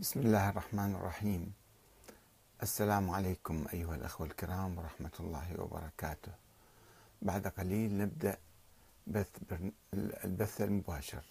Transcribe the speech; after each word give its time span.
بسم 0.00 0.20
الله 0.20 0.48
الرحمن 0.48 0.94
الرحيم. 0.94 1.52
السلام 2.62 3.10
عليكم 3.10 3.66
أيها 3.72 3.94
الأخوة 3.94 4.26
الكرام 4.26 4.78
ورحمة 4.78 5.10
الله 5.20 5.60
وبركاته. 5.60 6.32
بعد 7.22 7.46
قليل 7.46 7.98
نبدأ 7.98 8.38
بث 9.06 9.28
البث 10.24 10.60
المباشر. 10.60 11.22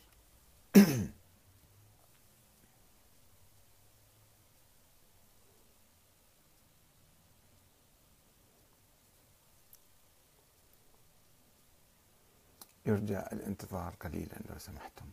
يرجى 12.86 13.20
الانتظار 13.20 13.94
قليلا 14.00 14.36
لو 14.50 14.60
سمحتم. 14.60 15.06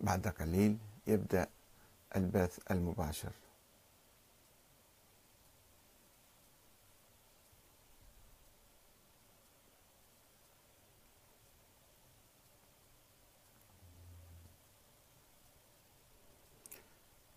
بعد 0.00 0.28
قليل 0.28 0.78
يبدأ 1.06 1.46
البث 2.16 2.58
المباشر 2.70 3.32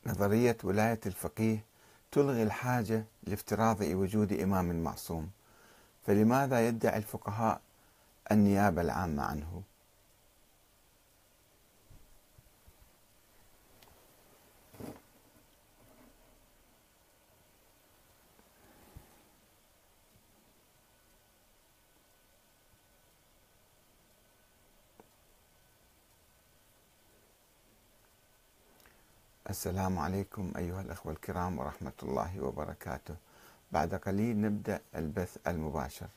نظرية 0.05 0.57
ولاية 0.63 0.99
الفقيه 1.05 1.63
تلغي 2.11 2.43
الحاجة 2.43 3.05
لافتراض 3.23 3.81
وجود 3.81 4.33
إمام 4.33 4.83
معصوم 4.83 5.29
فلماذا 6.07 6.67
يدعي 6.67 6.97
الفقهاء 6.97 7.61
النيابة 8.31 8.81
العامة 8.81 9.23
عنه؟ 9.23 9.63
السلام 29.53 29.99
عليكم 29.99 30.51
أيها 30.57 30.81
الأخوة 30.81 31.13
الكرام 31.13 31.59
ورحمة 31.59 31.93
الله 32.03 32.41
وبركاته. 32.41 33.15
بعد 33.71 33.95
قليل 33.95 34.41
نبدأ 34.41 34.81
البث 34.95 35.37
المباشر. 35.47 36.07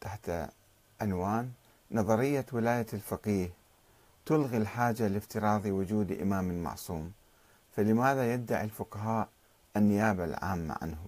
تحت 0.00 0.30
عنوان 1.00 1.50
نظرية 1.90 2.46
ولاية 2.52 2.86
الفقيه 2.92 3.50
تلغي 4.26 4.56
الحاجة 4.56 5.06
لافتراض 5.08 5.66
وجود 5.66 6.12
إمام 6.12 6.62
معصوم 6.62 7.12
فلماذا 7.76 8.34
يدعي 8.34 8.64
الفقهاء 8.64 9.28
النيابة 9.76 10.24
العامة 10.24 10.76
عنه؟ 10.82 10.98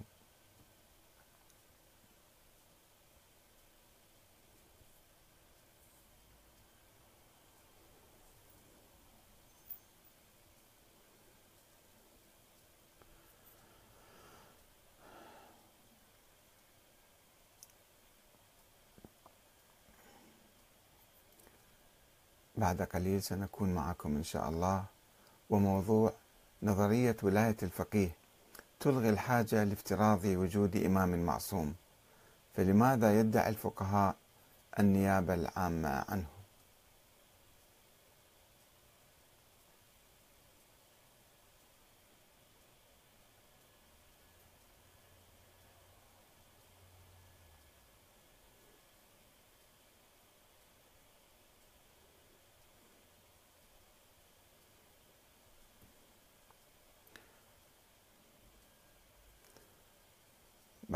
بعد 22.58 22.82
قليل 22.82 23.22
سنكون 23.22 23.74
معكم 23.74 24.16
إن 24.16 24.24
شاء 24.24 24.48
الله. 24.48 24.84
وموضوع 25.50 26.12
نظرية 26.62 27.16
ولاية 27.22 27.56
الفقيه. 27.62 28.10
تلغي 28.80 29.10
الحاجة 29.10 29.64
لافتراض 29.64 30.24
وجود 30.24 30.76
إمام 30.76 31.26
معصوم. 31.26 31.74
فلماذا 32.56 33.20
يدعي 33.20 33.48
الفقهاء 33.48 34.14
النيابة 34.78 35.34
العامة 35.34 36.04
عنه؟ 36.08 36.38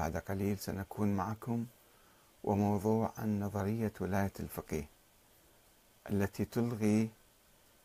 بعد 0.02 0.16
قليل 0.16 0.58
سنكون 0.58 1.16
معكم 1.16 1.66
وموضوع 2.44 3.12
عن 3.18 3.40
نظرية 3.40 3.92
ولاية 4.00 4.32
الفقيه 4.40 4.88
التي 6.10 6.44
تلغي 6.44 7.10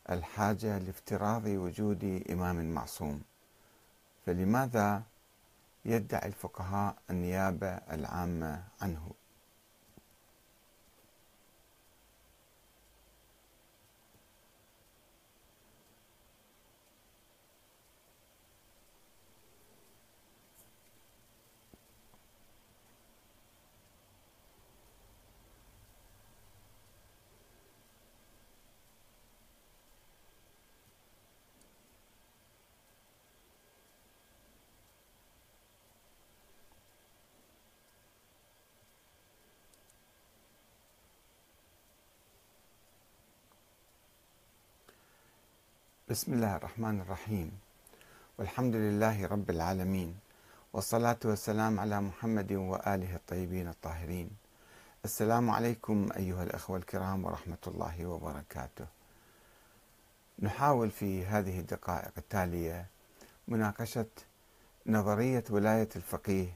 الحاجة 0.10 0.78
لافتراض 0.78 1.46
وجود 1.46 2.24
إمام 2.30 2.74
معصوم. 2.74 3.22
فلماذا 4.26 5.04
يدعي 5.86 6.28
الفقهاء 6.28 6.96
النيابة 7.10 7.68
العامة 7.68 8.64
عنه؟ 8.82 9.12
بسم 46.10 46.34
الله 46.34 46.56
الرحمن 46.56 47.02
الرحيم. 47.02 47.52
والحمد 48.40 48.76
لله 48.76 49.28
رب 49.28 49.50
العالمين 49.50 50.16
والصلاة 50.74 51.20
والسلام 51.26 51.80
على 51.80 52.02
محمد 52.02 52.52
وآله 52.52 53.16
الطيبين 53.16 53.68
الطاهرين. 53.68 54.30
السلام 55.06 55.50
عليكم 55.50 56.10
أيها 56.18 56.44
الأخوة 56.44 56.78
الكرام 56.78 57.26
ورحمة 57.26 57.58
الله 57.68 58.06
وبركاته. 58.06 58.86
نحاول 60.40 60.92
في 60.92 61.26
هذه 61.26 61.60
الدقائق 61.60 62.12
التالية 62.18 62.86
مناقشة 63.48 64.10
نظرية 64.86 65.44
ولاية 65.50 65.90
الفقيه 65.96 66.48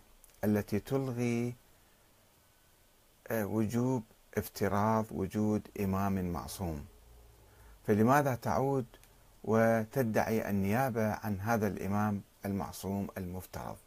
التي 0.44 0.80
تلغي 0.80 1.56
آه، 3.28 3.46
وجوب 3.46 4.04
افتراض 4.38 5.06
وجود 5.12 5.68
إمام 5.80 6.32
معصوم. 6.34 6.86
فلماذا 7.88 8.36
تعود 8.36 8.86
وتدعي 9.44 10.50
النيابة 10.50 11.14
عن 11.14 11.40
هذا 11.40 11.68
الإمام 11.68 12.22
المعصوم 12.46 13.08
المفترض. 13.18 13.78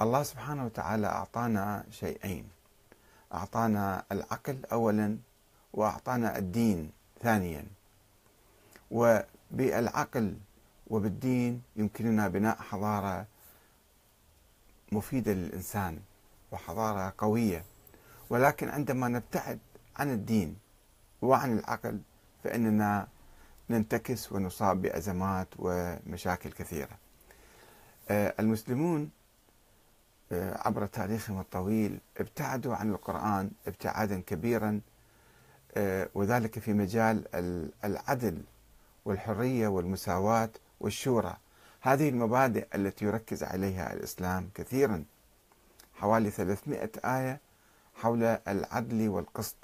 الله 0.00 0.22
سبحانه 0.22 0.64
وتعالى 0.64 1.06
أعطانا 1.06 1.84
شيئين. 1.90 2.48
أعطانا 3.34 4.04
العقل 4.12 4.64
أولا 4.72 5.18
وأعطانا 5.72 6.38
الدين 6.38 6.90
ثانيا. 7.22 7.64
وبالعقل 8.90 10.36
وبالدين 10.86 11.62
يمكننا 11.76 12.28
بناء 12.28 12.56
حضارة 12.56 13.26
مفيدة 14.92 15.32
للإنسان 15.32 16.00
وحضارة 16.52 17.14
قوية. 17.18 17.64
ولكن 18.30 18.68
عندما 18.68 19.08
نبتعد 19.08 19.58
عن 19.96 20.10
الدين 20.10 20.56
وعن 21.22 21.58
العقل 21.58 22.00
فإننا 22.44 23.08
ننتكس 23.72 24.32
ونصاب 24.32 24.82
بأزمات 24.82 25.48
ومشاكل 25.58 26.50
كثيرة. 26.52 26.98
آه، 28.10 28.34
المسلمون 28.40 29.10
آه، 30.32 30.68
عبر 30.68 30.86
تاريخهم 30.86 31.40
الطويل 31.40 31.98
ابتعدوا 32.18 32.74
عن 32.74 32.90
القرآن 32.90 33.50
ابتعادا 33.66 34.20
كبيرا 34.20 34.80
آه، 35.76 36.08
وذلك 36.14 36.58
في 36.58 36.72
مجال 36.72 37.24
العدل 37.84 38.42
والحرية 39.04 39.68
والمساواة 39.68 40.50
والشورى. 40.80 41.36
هذه 41.80 42.08
المبادئ 42.08 42.66
التي 42.74 43.04
يركز 43.04 43.42
عليها 43.42 43.92
الإسلام 43.92 44.50
كثيرا. 44.54 45.04
حوالي 45.94 46.30
300 46.30 46.90
آية 47.04 47.40
حول 47.94 48.24
العدل 48.24 49.08
والقسط 49.08 49.56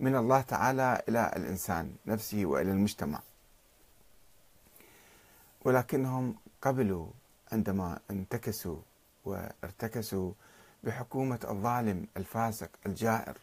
من 0.00 0.16
الله 0.16 0.40
تعالى 0.40 1.02
إلى 1.08 1.32
الإنسان 1.36 1.92
نفسه 2.06 2.46
وإلى 2.46 2.70
المجتمع. 2.70 3.20
ولكنهم 5.64 6.34
قبلوا 6.62 7.06
عندما 7.52 7.98
انتكسوا 8.10 8.78
وارتكسوا 9.24 10.32
بحكومة 10.84 11.38
الظالم 11.50 12.06
الفاسق 12.16 12.70
الجائر. 12.86 13.38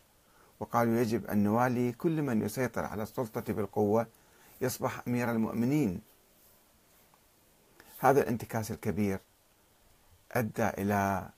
وقالوا 0.59 0.99
يجب 0.99 1.25
أن 1.25 1.43
نوالي 1.43 1.91
كل 1.91 2.21
من 2.21 2.41
يسيطر 2.41 2.85
على 2.85 3.03
السلطة 3.03 3.53
بالقوة 3.53 4.07
يصبح 4.61 5.01
أمير 5.07 5.31
المؤمنين. 5.31 6.01
هذا 7.99 8.21
الانتكاس 8.21 8.71
الكبير 8.71 9.19
أدى 10.31 10.69
إلى 10.69 11.29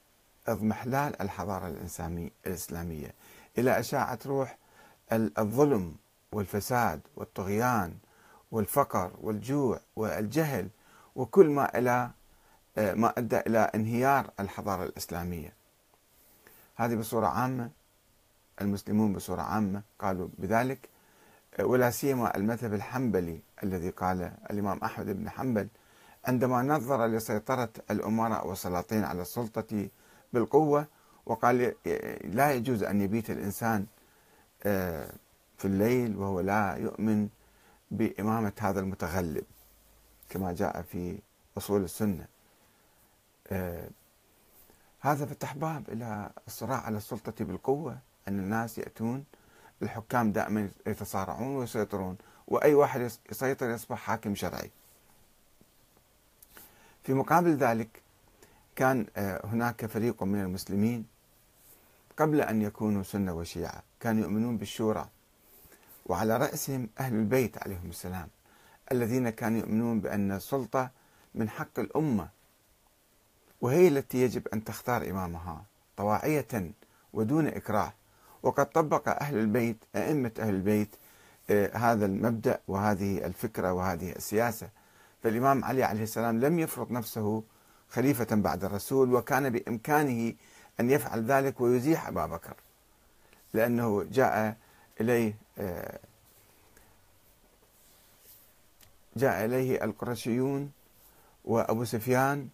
اضمحلال 0.48 1.22
الحضارة 1.22 1.68
الإسلامية 2.46 3.14
إلى 3.58 3.80
أشاعة 3.80 4.20
روح 4.26 4.58
الظلم 5.12 5.96
والفساد 6.32 7.02
والطغيان. 7.16 7.98
والفقر 8.54 9.12
والجوع 9.22 9.80
والجهل 9.96 10.70
وكل 11.16 11.50
ما 11.50 11.78
إلى 11.78 12.12
ما 12.78 13.14
أدى 13.18 13.40
إلى 13.40 13.60
انهيار 13.60 14.32
الحضارة 14.40 14.84
الإسلامية. 14.84 15.54
هذه 16.76 16.96
بصورة 16.96 17.28
عامة 17.28 17.70
المسلمون 18.62 19.14
بصورة 19.14 19.42
عامة 19.42 19.82
قالوا 20.00 20.28
بذلك 20.38 20.90
ولا 21.60 21.90
سيما 21.90 22.38
المذهب 22.38 22.74
الحنبلي 22.74 23.40
الذي 23.64 23.90
قال 23.90 24.32
الإمام 24.52 24.80
أحمد 24.84 25.06
بن 25.06 25.30
حنبل 25.30 25.68
عندما 26.26 26.62
نظر 26.62 27.08
لسيطرة 27.08 27.70
الأمراء 27.92 28.48
والسلاطين 28.48 29.04
على 29.04 29.22
السلطة 29.22 29.88
بالقوة 30.34 30.88
وقال 31.26 31.76
لا 32.24 32.52
يجوز 32.52 32.84
أن 32.84 33.02
يبيت 33.02 33.30
الإنسان 33.30 33.86
آه، 34.64 35.10
في 35.58 35.66
الليل 35.66 36.18
وهو 36.18 36.40
لا 36.40 36.76
يؤمن 36.76 37.30
بإمامة 37.94 38.54
هذا 38.60 38.80
المتغلب 38.80 39.44
كما 40.30 40.54
جاء 40.54 40.82
في 40.82 41.20
أصول 41.58 41.84
السنة. 41.84 42.28
آه، 43.48 43.90
هذا 45.00 45.26
فتح 45.26 45.56
باب 45.56 45.90
إلى 45.90 46.32
الصراع 46.48 46.82
على 46.82 46.98
السلطة 46.98 47.46
بالقوة 47.46 47.98
أن 48.28 48.40
الناس 48.40 48.78
يأتون 48.78 49.26
الحكام 49.82 50.32
دائما 50.32 50.70
يتصارعون 50.88 51.56
ويسيطرون 51.56 52.18
وأي 52.48 52.74
واحد 52.74 53.12
يسيطر 53.32 53.70
يصبح 53.70 53.98
حاكم 53.98 54.36
شرعي. 54.36 54.72
في 57.04 57.14
مقابل 57.14 57.56
ذلك 57.56 58.02
كان 58.76 59.06
آه، 59.18 59.46
هناك 59.46 59.86
فريق 59.86 60.24
من 60.24 60.42
المسلمين 60.42 61.06
قبل 62.18 62.42
أن 62.42 62.62
يكونوا 62.62 63.04
سنة 63.04 63.34
وشيعة 63.34 63.84
كانوا 64.00 64.22
يؤمنون 64.24 64.58
بالشورى. 64.58 65.10
وعلى 66.06 66.38
رأسهم 66.38 66.90
أهل 67.00 67.14
البيت 67.14 67.58
عليهم 67.64 67.90
السلام 67.90 68.28
الذين 68.92 69.30
كانوا 69.30 69.60
يؤمنون 69.60 70.00
بأن 70.00 70.32
السلطة 70.32 70.90
من 71.36 71.50
حق 71.50 71.80
الأمة 71.80 72.30
وهي 73.62 73.88
التي 73.88 74.18
يجب 74.22 74.48
أن 74.48 74.64
تختار 74.64 75.10
إمامها 75.10 75.64
طواعية 75.98 76.72
ودون 77.14 77.48
إكراه. 77.48 77.94
وقد 78.44 78.66
طبق 78.66 79.10
أهل 79.22 79.38
البيت 79.38 79.78
أئمة 79.96 80.32
أهل 80.40 80.50
البيت 80.50 80.90
آه، 81.50 81.78
هذا 81.78 82.06
المبدأ 82.06 82.60
وهذه 82.68 83.26
الفكرة 83.26 83.74
وهذه 83.74 84.12
السياسة. 84.12 84.70
فالإمام 85.24 85.64
علي 85.66 85.84
عليه 85.84 86.04
السلام 86.04 86.40
لم 86.40 86.60
يفرض 86.60 86.92
نفسه 86.92 87.44
خليفة 87.90 88.36
بعد 88.36 88.64
الرسول 88.64 89.14
وكان 89.14 89.50
بإمكانه 89.50 90.34
أن 90.80 90.90
يفعل 90.90 91.26
ذلك 91.26 91.62
ويزيح 91.62 92.08
أبا 92.08 92.26
بكر 92.26 92.54
لأنه 93.54 94.04
جاء 94.04 94.58
إليه 95.02 95.36
جاء 99.16 99.46
إليه 99.46 99.84
القرشيون 99.84 100.72
وأبو 101.46 101.84
سفيان 101.84 102.48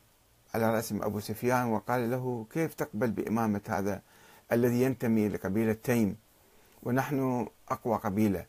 على 0.54 0.76
رأسهم 0.76 1.04
أبو 1.04 1.20
سفيان 1.20 1.68
وقال 1.68 2.12
له 2.12 2.46
كيف 2.54 2.74
تقبل 2.74 3.12
بإمامة 3.12 3.62
هذا 3.68 4.02
الذي 4.52 4.82
ينتمي 4.82 5.30
لقبيلة 5.30 5.74
تيم؟ 5.74 6.18
ونحن 6.84 7.48
أقوى 7.70 7.98
قبيلة. 7.98 8.46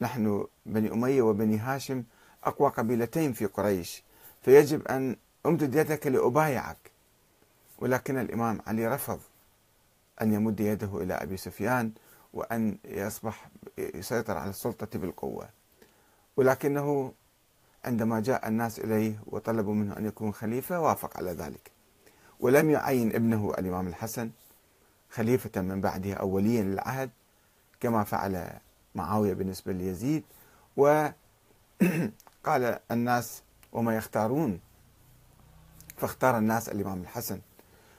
نحن 0.00 0.46
بني 0.66 0.92
أمية 0.92 1.22
وبني 1.22 1.58
هاشم 1.58 2.04
أقوى 2.44 2.70
قبيلتين 2.70 3.32
في 3.32 3.46
قريش. 3.46 4.02
فيجب 4.42 4.88
أن 4.88 5.16
أمدد 5.46 5.74
يدك 5.74 6.06
لأبايعك. 6.06 6.90
ولكن 7.78 8.18
الإمام 8.18 8.62
علي 8.66 8.88
رفض 8.88 9.20
أن 10.22 10.32
يمد 10.32 10.60
يده 10.60 11.02
إلى 11.02 11.14
أبي 11.14 11.36
سفيان 11.36 11.92
وأن 12.32 12.78
يصبح 12.84 13.48
يسيطر 13.78 14.36
على 14.36 14.50
السلطة 14.50 14.98
بالقوة. 14.98 15.48
ولكنه 16.36 17.12
عندما 17.84 18.20
جاء 18.20 18.48
الناس 18.48 18.78
إليه 18.78 19.22
وطلبوا 19.26 19.74
منه 19.74 19.96
أن 19.96 20.06
يكون 20.06 20.32
خليفة 20.32 20.80
وافق 20.80 21.16
على 21.16 21.30
ذلك. 21.30 21.70
ولم 22.40 22.70
يعين 22.70 23.14
ابنه 23.14 23.54
الإمام 23.58 23.88
الحسن 23.88 24.30
خليفة 25.10 25.60
من 25.60 25.80
بعده 25.80 26.14
أو 26.14 26.28
وليا 26.28 26.62
للعهد 26.62 27.10
كما 27.80 28.04
فعل 28.04 28.50
معاوية 28.94 29.34
بالنسبة 29.34 29.72
ليزيد. 29.72 30.22
وقال 30.76 31.14
الناس 32.90 33.42
وما 33.72 33.96
يختارون 33.96 34.60
فاختار 35.96 36.38
الناس 36.38 36.68
الإمام 36.68 37.00
الحسن. 37.02 37.40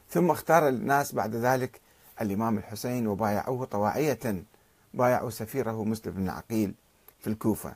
ثم 0.09 0.31
اختار 0.31 0.67
الناس 0.67 1.15
بعد 1.15 1.35
ذلك 1.35 1.82
الإمام 2.21 2.57
الحسين 2.57 3.07
وبايعوه 3.07 3.65
طواعية 3.65 4.43
بايعوا 4.93 5.29
سفيره 5.29 5.83
مسلم 5.83 6.13
بن 6.13 6.29
عقيل 6.29 6.73
في 7.19 7.27
الكوفة. 7.27 7.75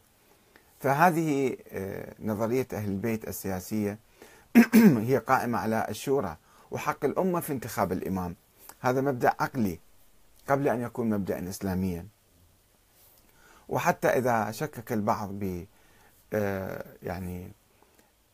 فهذه 0.79 1.58
آه، 1.72 2.15
نظرية 2.20 2.67
أهل 2.74 2.89
البيت 2.89 3.27
السياسية 3.27 4.00
هي 5.08 5.17
قائمة 5.17 5.58
على 5.58 5.86
الشورى 5.89 6.38
وحق 6.72 7.06
الأمة 7.06 7.39
في 7.39 7.53
انتخاب 7.53 7.91
الإمام. 7.91 8.36
هذا 8.79 9.01
مبدأ 9.01 9.34
عقلي 9.39 9.79
قبل 10.50 10.67
أن 10.67 10.82
يكون 10.82 11.10
مبدأ 11.10 11.50
إسلاميا. 11.50 12.08
وحتى 13.70 14.08
إذا 14.08 14.51
شكك 14.51 14.94
البعض 14.94 15.29
ب 15.32 15.65
آه، 16.34 16.86
يعني 17.03 17.51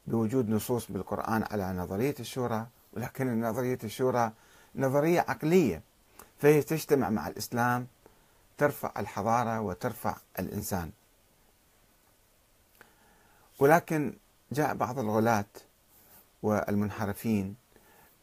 بوجود 0.07 0.49
نصوص 0.49 0.91
بالقرآن 0.91 1.43
على 1.51 1.73
نظرية 1.73 2.15
الشورى 2.19 2.67
ولكن 2.93 3.41
نظرية 3.41 3.77
الشورى 3.83 4.31
نظرية 4.75 5.25
عقلية. 5.27 5.81
فهي 6.43 6.61
تجتمع 6.61 7.09
مع 7.09 7.27
الإسلام 7.27 7.87
ترفع 8.57 8.91
الحضارة 8.97 9.61
وترفع 9.61 10.15
الإنسان. 10.39 10.91
ولكن 13.59 14.13
جاء 14.51 14.73
بعض 14.73 14.99
الغلاة 14.99 15.45
والمنحرفين 16.43 17.55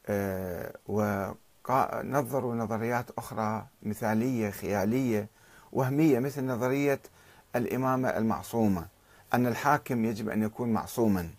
آه، 0.06 0.74
ونظروا 0.86 2.54
نظريات 2.54 3.10
أخرى 3.18 3.66
مثالية 3.82 4.50
خيالية 4.50 5.28
وهمية 5.72 6.18
مثل 6.18 6.44
نظرية 6.44 7.00
الإمامة 7.56 8.08
المعصومة 8.08 8.86
أن 9.34 9.46
الحاكم 9.46 10.04
يجب 10.04 10.28
أن 10.28 10.42
يكون 10.42 10.72
معصوما 10.72 11.30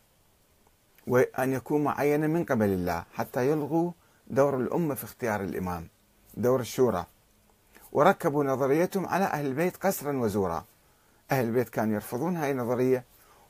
وأن 1.07 1.53
يكون 1.53 1.83
معينا 1.83 2.27
من 2.27 2.43
قبل 2.43 2.69
الله 2.69 3.03
حتى 3.13 3.51
يلغوا 3.51 3.91
دور 4.27 4.57
الأمة 4.57 4.95
في 4.95 5.03
اختيار 5.03 5.41
الإمام. 5.41 5.87
دور 6.37 6.59
الشورى. 6.59 7.05
وركبوا 7.91 8.43
نظريتهم 8.43 9.05
على 9.05 9.25
أهل 9.25 9.45
البيت 9.45 9.77
قسرا 9.77 10.17
وزورا. 10.17 10.65
أهل 11.31 11.45
البيت 11.45 11.69
كانوا 11.69 11.93
يرفضون 11.95 12.37
هذه 12.37 12.51
النظرية 12.51 13.05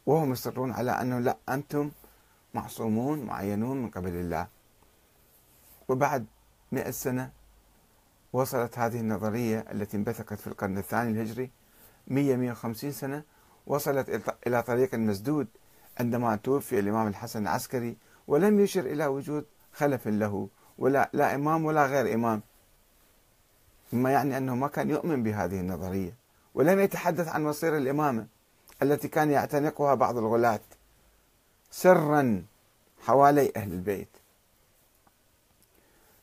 وهم 0.06 0.32
يصرون 0.32 0.72
على 0.72 0.92
أنه 0.92 1.20
لا 1.20 1.38
أنتم 1.50 1.92
معصومون 2.54 3.26
معينون 3.26 3.82
من 3.82 3.90
قبل 3.90 4.10
الله. 4.10 4.48
وبعد 5.88 6.26
مئة 6.72 6.92
سنة 6.92 7.32
وصلت 8.34 8.80
هذه 8.80 9.00
النظرية 9.00 9.66
التي 9.72 9.98
انبثقت 9.98 10.40
في 10.40 10.48
القرن 10.48 10.78
الثاني 10.78 11.12
الهجري. 11.12 11.52
100 12.08 12.36
150 12.36 12.92
سنة 12.92 13.24
وصلت 13.68 14.36
إلى 14.48 14.64
طريق 14.64 14.96
مسدود 14.96 15.48
عندما 16.00 16.36
توفي 16.36 16.80
الإمام 16.80 17.08
الحسن 17.08 17.42
العسكري 17.42 17.98
ولم 18.28 18.60
يشر 18.60 18.86
إلى 18.86 19.06
وجود 19.06 19.46
خلف 19.74 20.08
له 20.08 20.50
ولا 20.78 21.10
لا 21.14 21.36
إمام 21.36 21.66
ولا 21.66 21.86
غير 21.86 22.14
إمام. 22.14 22.42
مما 23.94 24.12
يعني 24.12 24.38
أنه 24.38 24.56
ما 24.56 24.68
كان 24.68 24.90
يؤمن 24.90 25.24
بهذه 25.24 25.60
النظرية 25.60 26.14
ولم 26.54 26.80
يتحدث 26.80 27.28
عن 27.28 27.44
مصير 27.44 27.78
الإمامة 27.78 28.28
التي 28.82 29.08
كان 29.08 29.32
يعتنقها 29.32 29.94
بعض 29.94 30.18
الغلاة 30.18 30.60
سرا 31.72 32.44
حوالي 33.02 33.52
أهل 33.56 33.72
البيت. 33.72 34.08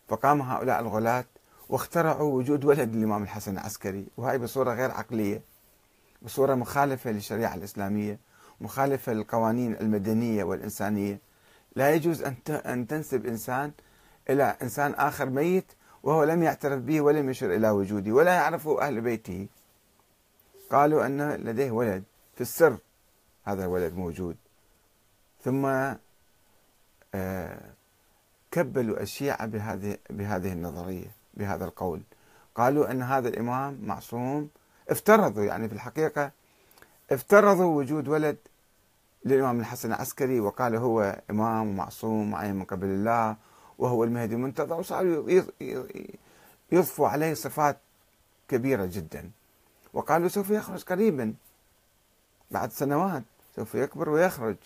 فقام 0.08 0.42
هؤلاء 0.42 0.80
الغلاة 0.80 1.24
واخترعوا 1.68 2.32
وجود 2.32 2.64
ولد 2.64 2.94
الإمام 2.94 3.22
الحسن 3.22 3.52
العسكري 3.52 4.06
وهي 4.16 4.38
بصورة 4.38 4.74
غير 4.74 4.90
عقلية 4.90 5.42
بصورة 6.22 6.54
مخالفة 6.54 7.10
للشريعة 7.10 7.54
الإسلامية 7.54 8.18
مخالفة 8.60 9.12
للقوانين 9.12 9.76
المدنية 9.76 10.44
والإنسانية. 10.44 11.20
لا 11.76 11.94
يجوز 11.94 12.22
أن 12.48 12.86
تنسب 12.86 13.26
إنسان 13.26 13.72
إلى 14.30 14.56
إنسان 14.62 14.94
آخر 14.94 15.30
ميت 15.30 15.72
وهو 16.08 16.24
لم 16.24 16.42
يعترف 16.42 16.80
به 16.82 17.00
ولم 17.00 17.30
يشر 17.30 17.54
إلى 17.54 17.70
وجوده 17.70 18.12
ولا 18.12 18.34
يعرفه 18.34 18.82
أهل 18.82 19.00
بيته. 19.00 19.48
قالوا 20.70 21.06
أن 21.06 21.32
لديه 21.32 21.70
ولد 21.70 22.04
في 22.34 22.40
السر 22.40 22.78
هذا 23.44 23.64
الولد 23.64 23.94
موجود. 23.94 24.36
ثم 25.44 25.66
آه، 27.14 27.60
كبلوا 28.50 29.00
الشيعة 29.00 29.46
بهذه 29.46 29.96
بهذه 30.10 30.52
النظرية 30.52 31.10
بهذا 31.34 31.64
القول. 31.64 32.02
قالوا 32.54 32.90
أن 32.90 33.02
هذا 33.02 33.28
الإمام 33.28 33.78
معصوم. 33.82 34.50
افترضوا 34.88 35.44
يعني 35.44 35.68
في 35.68 35.74
الحقيقة 35.74 36.32
افترضوا 37.10 37.76
وجود 37.76 38.08
ولد 38.08 38.36
للإمام 39.24 39.60
الحسن 39.60 39.92
العسكري 39.92 40.40
وقال 40.40 40.76
هو 40.76 41.22
إمام 41.30 41.76
معصوم 41.76 42.30
معين 42.30 42.54
من 42.54 42.64
قبل 42.64 42.86
الله 42.86 43.36
وهو 43.78 44.04
المهدي 44.04 44.34
المنتظر 44.34 44.80
وصاروا 44.80 45.42
يضفوا 46.72 47.08
عليه 47.08 47.34
صفات 47.34 47.78
كبيرة 48.48 48.86
جدا. 48.86 49.30
وقالوا 49.92 50.28
سوف 50.28 50.50
يخرج 50.50 50.82
قريبا. 50.82 51.34
بعد 52.50 52.72
سنوات 52.72 53.22
سوف 53.56 53.74
يكبر 53.74 54.08
ويخرج. 54.08 54.56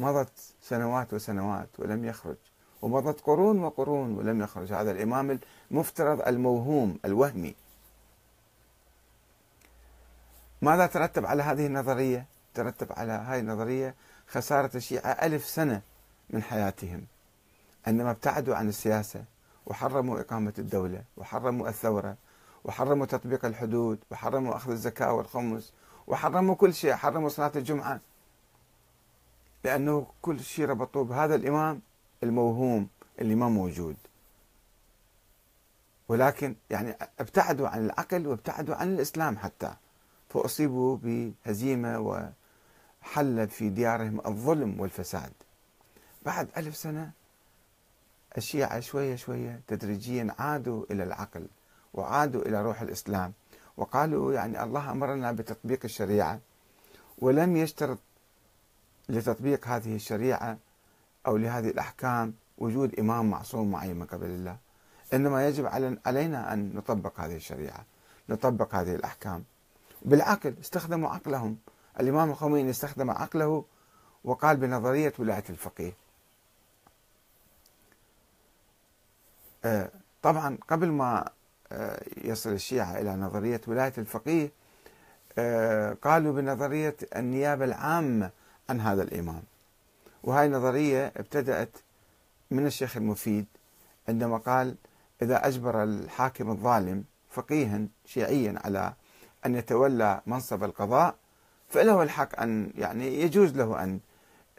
مضت 0.00 0.54
سنوات 0.62 1.14
وسنوات 1.14 1.68
ولم 1.78 2.04
يخرج. 2.04 2.36
ومضت 2.82 3.20
قرون 3.20 3.58
وقرون 3.58 4.18
ولم 4.18 4.42
يخرج. 4.42 4.72
هذا 4.72 4.90
الإمام 4.90 5.38
المفترض 5.70 6.20
الموهوم 6.28 6.98
الوهمي. 7.04 7.54
ماذا 10.62 10.86
ترتب 10.86 11.26
على 11.26 11.42
هذه 11.42 11.66
النظرية؟ 11.66 12.26
ترتب 12.54 12.92
على 12.92 13.12
هذه 13.12 13.40
النظرية 13.40 13.94
خسارة 14.28 14.76
الشيعة 14.76 15.10
ألف 15.10 15.46
سنة 15.46 15.82
من 16.30 16.42
حياتهم. 16.42 17.06
عندما 17.86 18.10
ابتعدوا 18.10 18.56
عن 18.56 18.68
السياسة 18.68 19.24
وحرموا 19.66 20.20
إقامة 20.20 20.52
الدولة 20.58 21.02
وحرموا 21.16 21.68
الثورة 21.68 22.16
وحرموا 22.64 23.06
تطبيق 23.06 23.44
الحدود 23.44 23.98
وحرموا 24.10 24.56
أخذ 24.56 24.70
الزكاة 24.70 25.12
والخمس 25.12 25.72
وحرموا 26.06 26.54
كل 26.54 26.74
شيء 26.74 26.94
حرموا 26.94 27.28
صلاة 27.28 27.52
الجمعة. 27.56 28.00
لأنه 29.64 30.06
كل 30.22 30.40
شيء 30.40 30.66
ربطوه 30.66 31.04
بهذا 31.04 31.34
الإمام 31.34 31.80
الموهوم 32.22 32.88
اللي 33.20 33.34
ما 33.34 33.48
موجود. 33.48 33.96
ولكن 36.08 36.54
يعني 36.70 36.96
ابتعدوا 37.20 37.68
عن 37.68 37.84
العقل 37.84 38.26
وابتعدوا 38.26 38.74
عن 38.74 38.94
الإسلام 38.94 39.38
حتى. 39.38 39.74
فأصيبوا 40.28 40.98
بهزيمة 41.02 41.98
وحل 41.98 43.48
في 43.48 43.68
ديارهم 43.68 44.20
الظلم 44.26 44.80
والفساد. 44.80 45.32
بعد 46.26 46.48
ألف 46.56 46.76
سنة 46.76 47.10
الشيعة 48.36 48.80
شوية 48.80 49.16
شوية 49.16 49.60
تدريجيا 49.66 50.34
عادوا 50.38 50.84
إلى 50.90 51.02
العقل 51.02 51.46
وعادوا 51.94 52.42
إلى 52.42 52.62
روح 52.62 52.80
الإسلام 52.80 53.32
وقالوا 53.76 54.32
يعني 54.32 54.62
الله 54.62 54.90
أمرنا 54.90 55.32
بتطبيق 55.32 55.80
الشريعة 55.84 56.40
ولم 57.18 57.56
يشترط 57.56 57.98
لتطبيق 59.08 59.68
هذه 59.68 59.94
الشريعة 59.94 60.58
أو 61.26 61.36
لهذه 61.36 61.68
الأحكام 61.68 62.34
وجود 62.58 62.98
إمام 62.98 63.30
معصوم 63.30 63.70
معين 63.70 63.96
من 63.96 64.06
قبل 64.06 64.26
الله. 64.26 64.56
إنما 65.14 65.48
يجب 65.48 65.66
علينا 66.06 66.52
أن 66.52 66.72
نطبق 66.74 67.20
هذه 67.20 67.36
الشريعة 67.36 67.84
نطبق 68.28 68.74
هذه 68.74 68.94
الأحكام. 68.94 69.44
بالعقل 70.02 70.54
استخدموا 70.60 71.10
عقلهم. 71.10 71.56
الإمام 72.00 72.30
الخميني 72.30 72.70
استخدم 72.70 73.10
عقله 73.10 73.64
وقال 74.24 74.56
بنظرية 74.56 75.12
ولاية 75.18 75.44
الفقيه. 75.50 75.92
طبعا 80.22 80.58
قبل 80.68 80.88
ما 80.88 81.28
آه، 81.72 82.02
يصل 82.24 82.52
الشيعة 82.52 82.98
إلى 82.98 83.16
نظرية 83.16 83.60
ولاية 83.66 83.92
الفقيه 83.98 84.50
آه، 85.38 85.96
قالوا 86.02 86.32
بنظرية 86.32 86.96
النيابة 87.16 87.64
العامة 87.64 88.30
عن 88.70 88.80
هذا 88.80 89.02
الإمام. 89.02 89.42
وهاي 90.22 90.48
نظرية 90.48 91.12
ابتدأت 91.16 91.76
من 92.50 92.66
الشيخ 92.66 92.96
المفيد 92.96 93.46
عندما 94.08 94.36
قال 94.36 94.74
إذا 95.22 95.46
أجبر 95.46 95.82
الحاكم 95.82 96.50
الظالم 96.50 97.04
فقيها 97.30 97.80
شيعيا 98.04 98.54
على 98.64 98.92
أن 99.46 99.54
يتولى 99.54 100.20
منصب 100.26 100.64
القضاء 100.64 101.14
فله 101.68 102.02
الحق 102.02 102.40
أن 102.40 102.70
يعني 102.78 103.22
يجوز 103.22 103.56
له 103.56 103.82
أن 103.82 104.00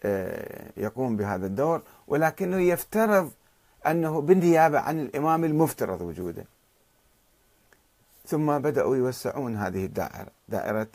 آه، 0.04 0.72
يقوم 0.78 1.18
بهذا 1.18 1.46
الدور 1.46 1.82
ولكنه 2.08 2.62
يفترض 2.62 3.32
أنه 3.88 4.22
بالنيابة 4.22 4.80
عن 4.80 5.00
الإمام 5.00 5.44
المفترض 5.44 6.02
وجوده. 6.02 6.46
ثم 8.26 8.58
بدأوا 8.58 8.96
يوسعون 8.96 9.58
هذه 9.58 9.86
الدائرة 9.86 10.28
دائرة 10.50 10.88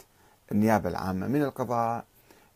النيابة 0.53 0.89
العامة 0.89 1.27
من 1.27 1.43
القضاء 1.43 2.05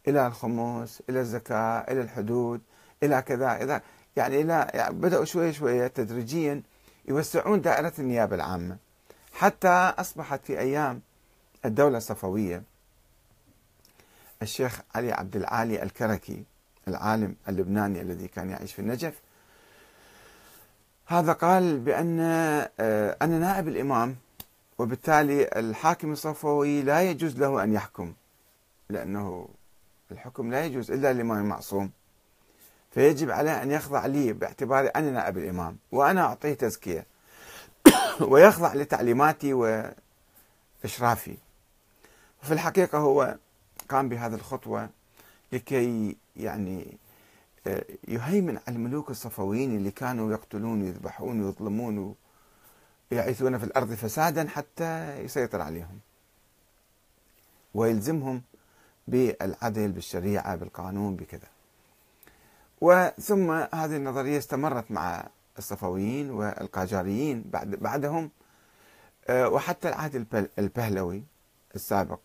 إلى 0.08 0.26
الخمس 0.26 1.02
إلى 1.10 1.20
الزكاة 1.20 1.78
إلى 1.78 2.00
الحدود 2.00 2.60
إلى 3.02 3.22
كذا 3.22 3.62
إلى 3.62 3.80
يعني 4.16 4.40
إلى 4.40 4.70
يعني 4.74 4.94
بدأوا 4.94 5.24
شوية 5.24 5.52
شوية 5.52 5.86
تدريجيا 5.86 6.62
يوسعون 7.08 7.60
دائرة 7.60 7.92
النيابة 7.98 8.36
العامة. 8.36 8.76
حتى 9.32 9.68
أصبحت 9.98 10.46
في 10.46 10.58
أيام 10.58 11.00
الدولة 11.64 11.98
الصفوية 11.98 12.62
الشيخ 14.42 14.80
علي 14.94 15.12
عبد 15.12 15.36
العالي 15.36 15.82
الكركي 15.82 16.44
العالم 16.88 17.36
اللبناني 17.48 18.00
الذي 18.00 18.28
كان 18.28 18.50
يعيش 18.50 18.72
في 18.72 18.78
النجف 18.78 19.20
هذا 21.12 21.32
قال 21.32 21.78
بأن 21.78 22.20
آه، 22.20 23.16
أنا 23.22 23.38
نائب 23.38 23.68
الإمام 23.68 24.16
وبالتالي 24.78 25.48
الحاكم 25.56 26.12
الصفوي 26.12 26.82
لا 26.82 27.02
يجوز 27.02 27.38
له 27.38 27.64
أن 27.64 27.72
يحكم 27.72 28.12
لأنه 28.88 29.48
الحكم 30.10 30.50
لا 30.50 30.64
يجوز 30.64 30.90
إلا 30.90 31.12
للإمام 31.12 31.38
المعصوم. 31.38 31.90
فيجب 32.90 33.30
عليه 33.30 33.62
أن 33.62 33.70
يخضع 33.70 34.06
لي 34.06 34.32
باعتباري 34.32 34.88
أنا 34.88 35.10
نائب 35.10 35.38
الإمام 35.38 35.76
وأنا 35.92 36.20
أعطيه 36.20 36.54
تزكية 36.54 37.06
ويخضع 38.30 38.74
لتعليماتي 38.74 39.52
وإشرافي. 40.84 41.36
في 42.42 42.52
الحقيقة 42.52 42.98
هو 42.98 43.36
قام 43.88 44.08
بهذه 44.08 44.34
الخطوة 44.34 44.88
لكي 45.52 46.16
يعني 46.36 46.96
يهيمن 48.08 48.58
على 48.66 48.76
الملوك 48.76 49.10
الصفويين 49.10 49.76
اللي 49.76 49.90
كانوا 49.90 50.32
يقتلون 50.32 50.82
ويذبحون 50.82 51.42
ويظلمون 51.42 52.14
ويعيثون 53.12 53.58
في 53.58 53.64
الأرض 53.64 53.94
فسادا 53.94 54.48
حتى 54.48 55.20
يسيطر 55.20 55.60
عليهم. 55.60 55.98
ويلزمهم 57.74 58.42
بالعدل 59.08 59.92
بالشريعة 59.92 60.56
بالقانون 60.56 61.16
بكذا. 61.16 61.48
وثم 62.80 63.50
هذه 63.50 63.96
النظرية 63.96 64.38
استمرت 64.38 64.90
مع 64.90 65.28
الصفويين 65.58 66.30
والقاجاريين 66.30 67.44
بعد 67.52 67.70
بعدهم 67.70 68.30
آه، 69.28 69.48
وحتى 69.48 69.88
العهد 69.88 70.26
البهلوي 70.58 71.22
السابق 71.74 72.18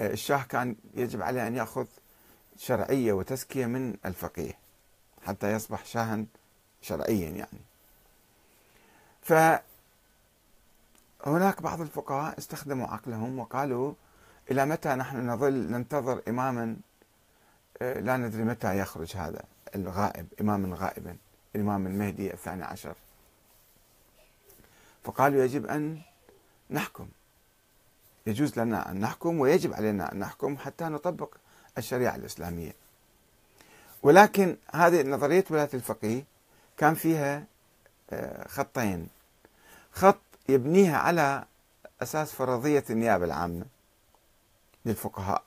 آه، 0.00 0.12
الشاه 0.12 0.42
كان 0.42 0.76
يجب 0.94 1.22
عليه 1.22 1.46
أن 1.46 1.56
يأخذ 1.56 1.86
شرعية 2.56 3.12
وتزكية 3.12 3.66
من 3.66 3.96
الفقيه 4.06 4.58
حتى 5.26 5.52
يصبح 5.52 5.84
شاها 5.84 6.24
شرعيا 6.82 7.28
يعني. 7.30 7.60
فهناك 9.22 9.62
بعض 11.62 11.80
الفقهاء 11.80 12.38
استخدموا 12.38 12.86
عقلهم 12.86 13.38
وقالوا 13.38 13.92
إلى 14.50 14.66
متى 14.66 14.88
نحن 14.88 15.30
نظل 15.30 15.52
ننتظر 15.52 16.22
إماما؟ 16.28 16.76
آه، 17.82 18.00
لا 18.00 18.16
ندري 18.16 18.44
متى 18.44 18.78
يخرج 18.78 19.16
هذا 19.16 19.42
الغائب 19.74 20.26
إماما 20.40 20.76
غائبا 20.76 21.16
الإمام 21.54 21.86
المهدي 21.86 22.32
الثاني 22.32 22.64
عشر. 22.64 22.94
فقالوا 25.04 25.44
يجب 25.44 25.66
أن 25.66 26.00
نحكم 26.70 27.08
يجوز 28.26 28.58
لنا 28.58 28.90
أن 28.90 29.00
نحكم 29.00 29.40
ويجب 29.40 29.74
علينا 29.74 30.12
أن 30.12 30.18
نحكم 30.18 30.56
حتى 30.56 30.84
نطبق 30.84 31.34
الشريعة 31.78 32.16
الإسلامية. 32.16 32.72
ولكن 34.02 34.56
هذه 34.74 35.02
نظرية 35.02 35.44
ولاية 35.50 35.68
الفقيه 35.74 36.24
كان 36.76 36.94
فيها 36.94 37.44
آه، 38.10 38.48
خطين. 38.48 39.08
خط 39.92 40.20
يبنيها 40.48 40.98
على 40.98 41.44
أساس 42.02 42.32
فرضية 42.32 42.84
النيابة 42.90 43.24
العامة 43.24 43.64
للفقهاء. 44.86 45.42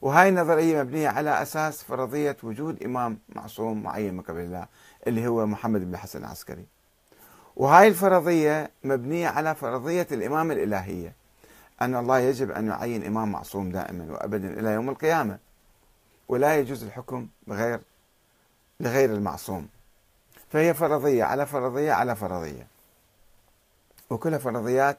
وهاي 0.00 0.28
النظرية 0.28 0.82
مبنية 0.82 1.08
على 1.08 1.42
أساس 1.42 1.82
فرضية 1.82 2.36
وجود 2.42 2.82
إمام 2.82 3.18
معصوم 3.28 3.82
معين 3.82 4.14
من 4.14 4.22
قبل 4.22 4.40
الله 4.40 4.66
اللي 5.06 5.26
هو 5.26 5.46
محمد 5.46 5.80
بن 5.80 5.94
الحسن 5.94 6.18
العسكري. 6.18 6.66
وهاي 7.56 7.88
الفرضية 7.88 8.70
مبنية 8.84 9.28
على 9.28 9.54
فرضية 9.54 10.06
الإمامة 10.12 10.54
الإلهية. 10.54 11.12
أن 11.82 11.96
الله 11.96 12.18
يجب 12.18 12.50
أن 12.50 12.66
يعين 12.66 13.06
إمام 13.06 13.32
معصوم 13.32 13.70
دائما 13.70 14.12
وأبدا 14.12 14.60
إلى 14.60 14.70
يوم 14.70 14.88
القيامة. 14.90 15.38
ولا 16.32 16.58
يجوز 16.58 16.84
الحكم 16.84 17.28
بغير 17.46 17.80
لغير 18.80 19.14
المعصوم. 19.14 19.68
فهي 20.52 20.74
فرضية 20.74 21.24
على 21.24 21.46
فرضية 21.46 21.92
على 21.92 22.16
فرضية. 22.16 22.66
وكلها 24.10 24.38
فرضيات 24.38 24.98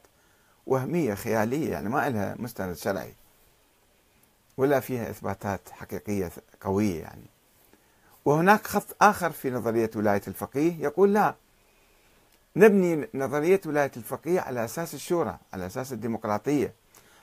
وهمية 0.68 1.14
خيالية 1.14 1.72
يعني 1.72 1.90
ما 1.90 2.10
لها 2.10 2.36
مستند 2.40 2.76
شرعي. 2.76 3.14
ولا 4.58 4.80
فيها 4.80 5.10
إثباتات 5.10 5.70
حقيقية 5.72 6.32
قوية 6.62 7.02
يعني. 7.02 7.26
وهناك 8.26 8.68
خط 8.68 8.96
آخر 9.02 9.32
في 9.32 9.50
نظرية 9.50 9.92
ولاية 9.96 10.22
الفقيه 10.28 10.84
يقول 10.84 11.14
لا 11.14 11.36
نبني 12.56 13.08
نظرية 13.14 13.62
ولاية 13.66 13.92
الفقيه 13.98 14.42
على 14.42 14.66
أساس 14.66 14.94
الشورى 14.94 15.38
على 15.54 15.66
أساس 15.66 15.94
الديمقراطية 15.94 16.74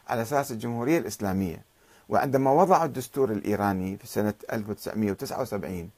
على 0.08 0.22
أساس 0.22 0.50
الجمهورية 0.50 0.98
الإسلامية. 0.98 1.69
وعندما 2.10 2.52
وضعوا 2.52 2.84
الدستور 2.84 3.32
الإيراني 3.32 3.96
في 3.96 4.06
سنة 4.06 4.34
1979 4.52 5.90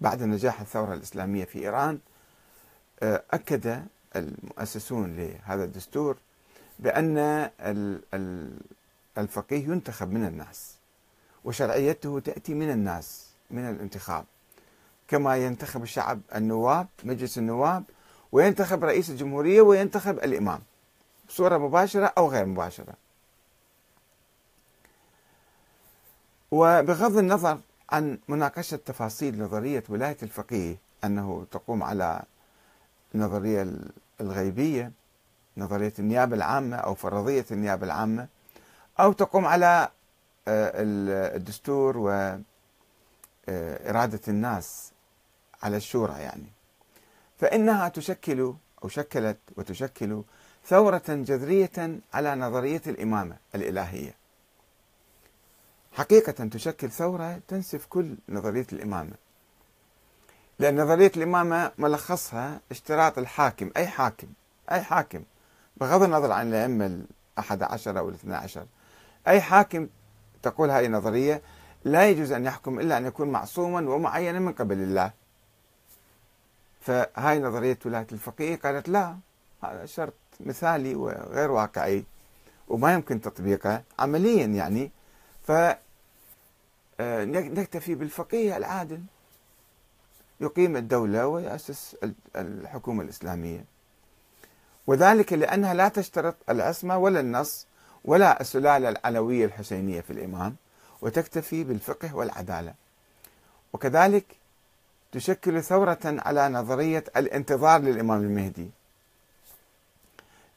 بعد 0.00 0.22
نجاح 0.22 0.60
الثورة 0.60 0.94
الإسلامية 0.94 1.44
في 1.44 1.58
إيران 1.58 1.98
آه، 3.02 3.22
أكد 3.30 3.82
المؤسسون 4.16 5.16
لهذا 5.16 5.64
الدستور 5.64 6.16
بأن 6.78 7.50
الفقيه 9.18 9.64
ينتخب 9.64 10.12
من 10.12 10.26
الناس 10.26 10.74
وشرعيته 11.44 12.20
تأتي 12.20 12.54
من 12.54 12.70
الناس 12.70 13.26
من 13.50 13.68
الانتخاب. 13.70 14.24
كما 15.08 15.36
ينتخب 15.36 15.82
الشعب 15.82 16.20
النواب 16.34 16.86
مجلس 17.04 17.38
النواب 17.38 17.84
وينتخب 18.32 18.84
رئيس 18.84 19.10
الجمهورية 19.10 19.60
وينتخب 19.60 20.18
الإمام 20.18 20.60
بصورة 21.28 21.58
مباشرة 21.58 22.12
أو 22.18 22.28
غير 22.30 22.46
مباشرة. 22.46 22.94
وبغض 26.50 27.16
النظر 27.16 27.58
عن 27.90 28.18
مناقشة 28.28 28.76
تفاصيل 28.76 29.42
نظرية 29.42 29.84
ولاية 29.88 30.16
الفقيه 30.22 30.76
أنه 31.04 31.46
تقوم 31.50 31.82
على 31.82 32.22
النظرية 33.14 33.74
الغيبية 34.20 34.92
نظرية 35.56 35.92
النيابة 35.98 36.36
العامة 36.36 36.76
أو 36.76 36.94
فرضية 36.94 37.44
النيابة 37.50 37.86
العامة 37.86 38.28
أو 39.00 39.12
تقوم 39.12 39.46
على 39.46 39.88
آه، 40.48 40.72
الدستور 41.36 41.98
وإرادة 41.98 42.40
آه، 43.48 44.28
الناس 44.30 44.92
على 45.62 45.76
الشورى 45.76 46.14
يعني. 46.22 46.52
فإنها 47.38 47.88
تشكل 47.88 48.54
أو 48.84 48.88
شكلت 48.88 49.38
وتشكل 49.56 50.22
ثورة 50.66 51.02
جذرية 51.08 52.00
على 52.14 52.34
نظرية 52.34 52.82
الإمامة 52.86 53.36
الإلهية. 53.54 54.14
حقيقة 55.96 56.32
تشكل 56.32 56.90
ثورة 56.90 57.40
تنسف 57.48 57.86
كل 57.86 58.16
نظرية 58.28 58.66
الإمامة. 58.72 59.12
لأن 60.58 60.80
نظرية 60.80 61.12
الإمامة 61.16 61.72
ملخصها 61.78 62.60
اشتراط 62.70 63.18
الحاكم 63.18 63.70
أي 63.76 63.86
حاكم 63.86 64.26
أي 64.72 64.80
حاكم 64.80 65.22
بغض 65.76 66.02
النظر 66.02 66.32
عن 66.32 66.48
الأئمة 66.48 67.04
الأحد 67.38 67.62
عشر 67.62 67.98
أو 67.98 68.08
الاثنى 68.08 68.34
عشر. 68.34 68.66
أي 69.28 69.40
حاكم 69.40 69.88
تقول 70.42 70.70
هذه 70.70 70.86
النظرية 70.86 71.42
لا 71.84 72.08
يجوز 72.08 72.32
أن 72.32 72.44
يحكم 72.44 72.80
إلا 72.80 72.98
أن 72.98 73.06
يكون 73.06 73.28
معصوما 73.28 73.90
ومعينا 73.90 74.38
من 74.38 74.52
قبل 74.52 74.76
الله. 74.76 75.12
فهاي 76.80 77.40
نظرية 77.40 77.78
ولاية 77.84 78.06
الفقيه 78.12 78.56
قالت 78.56 78.88
لا 78.88 79.16
هذا 79.64 79.86
شرط 79.86 80.14
مثالي 80.40 80.94
وغير 80.94 81.50
واقعي 81.50 82.04
وما 82.68 82.94
يمكن 82.94 83.20
تطبيقه 83.20 83.82
عمليا 83.98 84.46
يعني. 84.46 84.90
ف 85.46 85.52
نكتفي 87.00 87.94
بالفقيه 87.94 88.56
العادل. 88.56 89.02
يقيم 90.40 90.76
الدولة 90.76 91.26
ويأسس 91.26 91.96
الحكومة 92.36 93.02
الإسلامية. 93.02 93.64
وذلك 94.86 95.32
لأنها 95.32 95.74
لا 95.74 95.88
تشترط 95.88 96.34
العصمة 96.50 96.98
ولا 96.98 97.20
النص 97.20 97.66
ولا 98.04 98.40
السلالة 98.40 98.88
العلوية 98.88 99.44
الحسينية 99.44 100.00
في 100.00 100.10
الإمام 100.10 100.56
وتكتفي 101.02 101.64
بالفقه 101.64 102.16
والعدالة. 102.16 102.74
وكذلك 103.72 104.24
تشكل 105.12 105.62
ثورة 105.62 105.98
على 106.04 106.48
نظرية 106.48 107.04
الانتظار 107.16 107.80
للإمام 107.80 108.22
المهدي. 108.22 108.70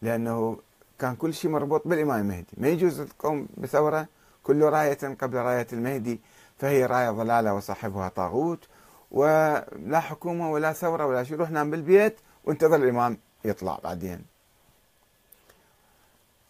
لأنه 0.02 0.58
كان 1.00 1.16
كل 1.16 1.34
شيء 1.34 1.52
مربوط 1.52 1.88
بالإمام 1.88 2.20
المهدي. 2.20 2.54
ما 2.58 2.68
يجوز 2.68 3.02
تقوم 3.02 3.48
بثورة 3.58 4.08
كل 4.44 4.64
راية 4.64 5.16
قبل 5.22 5.38
راية 5.38 5.68
المهدي 5.74 6.20
فهي 6.58 6.86
راية 6.86 7.10
ضلالة 7.10 7.54
وصاحبها 7.54 8.10
طاغوت 8.10 8.68
ولا 9.12 10.00
حكومة 10.00 10.52
ولا 10.52 10.74
ثورة 10.74 11.06
ولا 11.06 11.24
شيء 11.24 11.38
روح 11.38 11.50
نام 11.50 11.72
بالبيت 11.72 12.18
وانتظر 12.44 12.76
الإمام 12.76 13.18
يطلع 13.46 13.80
بعدين. 13.84 14.26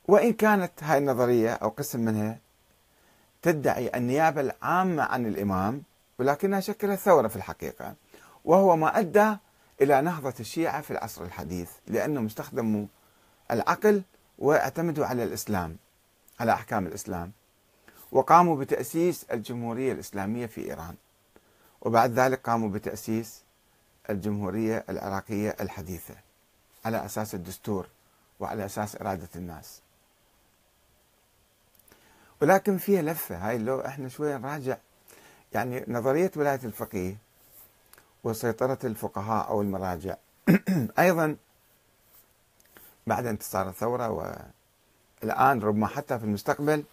وإن 0.08 0.34
كانت 0.34 0.84
هاي 0.84 0.98
النظرية 0.98 1.54
أو 1.54 1.70
قسم 1.70 2.00
منها 2.00 2.40
تدعي 3.42 3.92
النيابة 3.96 4.42
العامة 4.42 5.04
عن 5.04 5.26
الإمام 5.26 5.84
ولكنها 6.20 6.60
شكلت 6.60 7.00
ثورة 7.00 7.28
في 7.28 7.36
الحقيقة 7.36 7.96
وهو 8.46 8.76
ما 8.76 9.00
أدى 9.00 9.36
إلى 9.82 10.02
نهضة 10.02 10.34
الشيعة 10.40 10.82
في 10.82 10.92
العصر 10.92 11.24
الحديث 11.24 11.70
لأنهم 11.88 12.26
استخدموا 12.26 12.86
العقل 13.52 14.02
وأعتمدوا 14.40 15.06
على 15.06 15.24
الإسلام 15.24 15.78
على 16.40 16.54
أحكام 16.54 16.88
الإسلام. 16.88 17.32
وقاموا 18.12 18.58
بتأسيس 18.58 19.24
الجمهورية 19.32 19.94
الإسلامية 19.94 20.46
في 20.46 20.62
إيران. 20.66 20.96
وبعد 21.82 22.12
ذلك 22.12 22.42
قاموا 22.42 22.70
بتأسيس 22.70 23.42
الجمهورية 24.10 24.86
العراقية 24.90 25.56
الحديثة 25.62 26.16
على 26.86 27.06
أساس 27.06 27.36
الدستور 27.36 27.88
وعلى 28.40 28.66
أساس 28.66 28.96
إرادة 28.96 29.30
الناس. 29.36 29.82
ولكن 32.42 32.78
فيها 32.78 33.02
لفة 33.02 33.50
هاي 33.50 33.58
لو 33.58 33.80
إحنا 33.82 34.10
شوية 34.10 34.38
نراجع. 34.38 34.78
يعني 35.54 35.86
نظرية 35.88 36.32
ولاية 36.36 36.60
الفقيه 36.64 37.18
وسيطرة 38.24 38.80
الفقهاء 38.84 39.48
أو 39.50 39.62
المراجع. 39.62 40.16
أيضا 41.00 41.36
بعد 43.08 43.26
انتصار 43.26 43.70
الثورة 43.70 44.10
والآن 45.22 45.60
ربما 45.60 45.88
حتى 45.88 46.20
في 46.20 46.26
المستقبل 46.26 46.84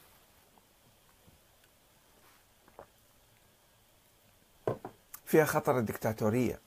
فيها 5.26 5.44
خطر 5.44 5.78
الدكتاتورية. 5.78 6.60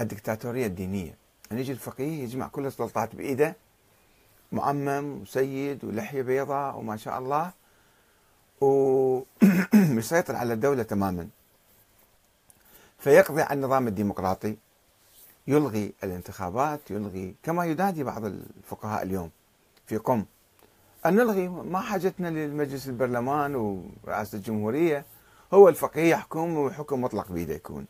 الدكتاتورية 0.00 0.66
الدينية. 0.66 1.14
أن 1.52 1.58
يجي 1.58 1.72
الفقيه 1.72 2.22
يجمع 2.22 2.48
كل 2.48 2.66
السلطات 2.66 3.14
بإيده. 3.16 3.56
معمم 4.52 5.22
وسيد 5.22 5.84
ولحية 5.84 6.22
بيضاء 6.22 6.76
وما 6.76 6.96
شاء 6.96 7.18
الله. 7.18 7.52
ويسيطر 8.60 10.36
على 10.40 10.52
الدولة 10.52 10.82
تماما. 10.82 11.28
فيقضي 12.98 13.42
على 13.42 13.54
النظام 13.54 13.88
الديمقراطي. 13.88 14.56
يلغي 15.46 15.92
الانتخابات 16.04 16.90
يلغي 16.90 17.34
كما 17.42 17.64
ينادي 17.64 18.04
بعض 18.04 18.24
الفقهاء 18.24 19.02
اليوم 19.02 19.30
في 19.86 19.96
قم. 19.96 20.24
أن 21.06 21.16
نلغي 21.16 21.48
ما 21.48 21.80
حاجتنا 21.80 22.28
للمجلس 22.28 22.88
البرلمان 22.88 23.54
ورئاسة 23.54 24.38
الجمهورية. 24.38 25.04
هو 25.54 25.68
الفقيه 25.68 26.10
يحكم 26.10 26.56
وحكم 26.56 27.02
مطلق 27.02 27.32
بيده 27.32 27.54
يكون. 27.54 27.86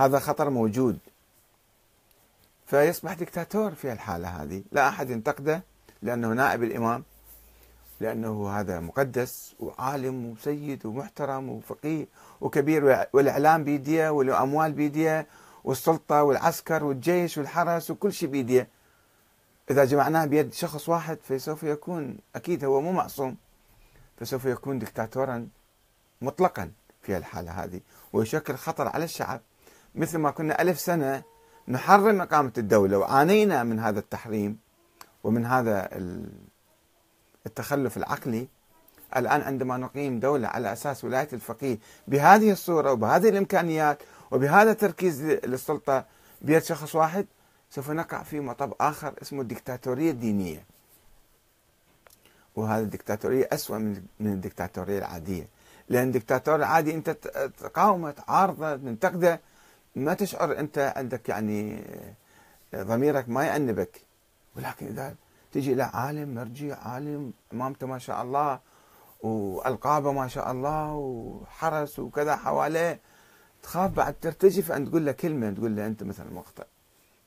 هذا 0.00 0.18
خطر 0.18 0.50
موجود. 0.50 0.98
فيصبح 2.66 3.12
دكتاتور 3.12 3.74
في 3.74 3.92
الحالة 3.92 4.28
هذه. 4.28 4.62
لا 4.72 4.88
أحد 4.88 5.10
ينتقده 5.10 5.62
لأنه 6.02 6.28
نائب 6.28 6.62
الإمام 6.62 7.04
لأنه 8.00 8.50
هذا 8.50 8.80
مقدس 8.80 9.54
وعالم 9.60 10.26
وسيد 10.26 10.86
ومحترم 10.86 11.48
وفقيه 11.48 12.06
وكبير 12.40 13.06
والإعلام 13.12 13.64
بيديه 13.64 14.10
والأموال 14.10 14.72
بيديه 14.72 15.26
والسلطة 15.64 16.22
والعسكر 16.22 16.84
والجيش 16.84 17.38
والحرس 17.38 17.90
وكل 17.90 18.12
شيء 18.12 18.28
بيديه. 18.28 18.68
إذا 19.70 19.84
جمعناه 19.84 20.24
بيد 20.24 20.52
شخص 20.52 20.88
واحد 20.88 21.18
فسوف 21.22 21.62
يكون 21.62 22.18
أكيد 22.36 22.64
هو 22.64 22.80
مو 22.80 22.92
معصوم. 22.92 23.36
فسوف 24.16 24.44
يكون 24.44 24.78
دكتاتورا 24.78 25.48
مطلقا 26.22 26.72
في 27.02 27.16
الحالة 27.16 27.64
هذه. 27.64 27.80
ويشكل 28.12 28.54
خطر 28.54 28.88
على 28.88 29.04
الشعب. 29.04 29.40
مثل 29.94 30.18
ما 30.18 30.30
كنا 30.30 30.62
ألف 30.62 30.80
سنة 30.80 31.22
نحرم 31.68 32.20
إقامة 32.20 32.52
الدولة 32.58 32.98
وعانينا 32.98 33.62
من 33.62 33.78
هذا 33.80 33.98
التحريم 33.98 34.58
ومن 35.24 35.46
هذا 35.46 35.88
التخلف 37.46 37.96
العقلي. 37.96 38.48
الآن 39.16 39.40
عندما 39.42 39.76
نقيم 39.76 40.20
دولة 40.20 40.48
على 40.48 40.72
أساس 40.72 41.04
ولاية 41.04 41.28
الفقيه 41.32 41.78
بهذه 42.08 42.52
الصورة 42.52 42.92
وبهذه 42.92 43.28
الإمكانيات 43.28 44.02
وبهذا 44.30 44.70
التركيز 44.70 45.22
للسلطة 45.22 46.04
بيد 46.42 46.62
شخص 46.62 46.94
واحد 46.94 47.26
سوف 47.70 47.90
نقع 47.90 48.22
في 48.22 48.40
مطب 48.40 48.72
آخر 48.80 49.14
اسمه 49.22 49.40
الدكتاتورية 49.40 50.10
الدينية. 50.10 50.64
وهذه 52.56 52.82
الدكتاتورية 52.82 53.48
أسوأ 53.52 53.78
من 53.78 54.32
الدكتاتورية 54.32 54.98
العادية 54.98 55.48
لأن 55.88 56.06
الدكتاتور 56.06 56.54
العادي 56.54 56.94
أنت 56.94 57.10
تقاومه 57.58 58.10
تعارضه 58.10 58.76
تنتقده 58.76 59.40
ما 59.96 60.14
تشعر 60.14 60.58
أنت 60.58 60.92
عندك 60.96 61.28
يعني 61.28 61.82
ضميرك 62.76 63.28
ما 63.28 63.44
يأنبك. 63.46 64.00
ولكن 64.56 64.86
إذا 64.86 65.14
تجي 65.52 65.72
إلى 65.72 65.82
عالم 65.82 66.34
مرجع 66.34 66.78
عالم 66.78 67.32
إمامته 67.52 67.86
ما 67.86 67.98
شاء 67.98 68.22
الله 68.22 68.60
وألقابه 69.22 70.12
ما 70.12 70.28
شاء 70.28 70.50
الله 70.52 70.94
وحرس 70.94 71.98
وكذا 71.98 72.36
حواليه 72.36 73.00
تخاف 73.62 73.90
بعد 73.90 74.14
ترتجف 74.20 74.72
أن 74.72 74.90
تقول 74.90 75.06
له 75.06 75.12
كلمة 75.12 75.50
تقول 75.50 75.76
له 75.76 75.86
أنت 75.86 76.02
مثلا 76.02 76.32
مخطئ 76.32 76.66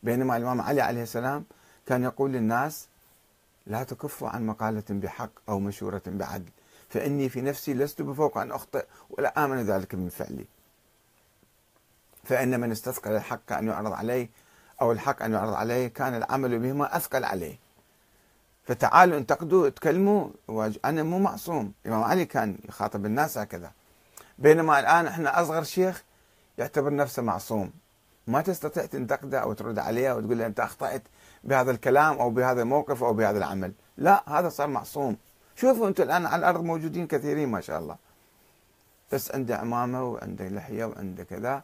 بينما 0.04 0.38
الإمام 0.38 0.62
علي 0.62 0.82
عليه 0.82 1.04
السلام 1.04 1.45
كان 1.86 2.04
يقول 2.04 2.32
للناس 2.32 2.88
لا 3.67 3.84
تكفوا 3.84 4.30
عن 4.30 4.45
مقالة 4.45 4.84
بحق 4.89 5.30
أو 5.49 5.60
مشورة 5.60 6.02
بعدل 6.08 6.52
فإني 6.89 7.30
في 7.30 7.41
نفسي 7.41 7.73
لست 7.73 8.02
بفوق 8.02 8.38
أن 8.38 8.52
أخطئ 8.52 8.86
ولا 9.10 9.45
آمن 9.45 9.63
ذلك 9.63 9.95
من 9.95 10.10
فعلي. 10.10 10.45
فإن 12.24 12.60
من 12.60 12.72
استثقل 12.72 13.12
الحق 13.12 13.52
أن 13.52 13.68
يعرض 13.68 13.94
عليه 13.94 14.30
أو 14.82 14.92
الحق 14.92 15.24
أن 15.24 15.34
يعرض 15.34 15.54
عليه 15.54 15.88
كان 15.88 16.16
العمل 16.16 16.60
بهما 16.60 16.98
أثقل 16.98 17.24
عليه. 17.24 17.60
فتعالوا 18.64 19.18
انتقدوا 19.18 19.70
تكلموا 19.70 20.30
أنا 20.86 21.04
مو 21.04 21.20
معصوم. 21.20 21.74
الامام 21.86 22.04
علي 22.04 22.26
كان 22.26 22.58
يخاطب 22.70 23.06
الناس 23.06 23.38
هكذا. 23.38 23.72
بينما 24.38 24.80
الآن 24.80 25.08
إحنا 25.08 25.42
أصغر 25.42 25.64
شيخ 25.64 26.04
يعتبر 26.58 26.96
نفسه 26.96 27.22
معصوم. 27.22 27.72
ما 28.28 28.42
تستطيع 28.42 28.86
تنتقده 28.86 29.40
أو 29.40 29.54
ترد 29.54 29.80
عليه 29.80 30.12
وتقول 30.12 30.38
له 30.38 30.46
أنت 30.46 30.60
أخطأت 30.60 31.04
بهذا 31.44 31.72
الكلام 31.72 32.20
أو 32.20 32.30
بهذا 32.30 32.62
الموقف 32.62 33.04
أو 33.04 33.14
بهذا 33.14 33.38
العمل. 33.38 33.74
لا 33.98 34.24
هذا 34.40 34.50
صار 34.50 34.68
معصوم. 34.68 35.18
شوفوا 35.56 35.88
أنتم 35.88 36.04
الآن 36.04 36.26
على 36.26 36.40
الأرض 36.40 36.64
موجودين 36.64 37.08
كثيرين 37.08 37.50
ما 37.50 37.62
شاء 37.62 37.80
الله. 37.80 37.98
بس 39.14 39.32
عنده 39.32 39.58
عمامة 39.58 40.04
وعنده 40.04 40.48
لحية 40.48 40.86
وعنده 40.86 41.24
كذا. 41.24 41.64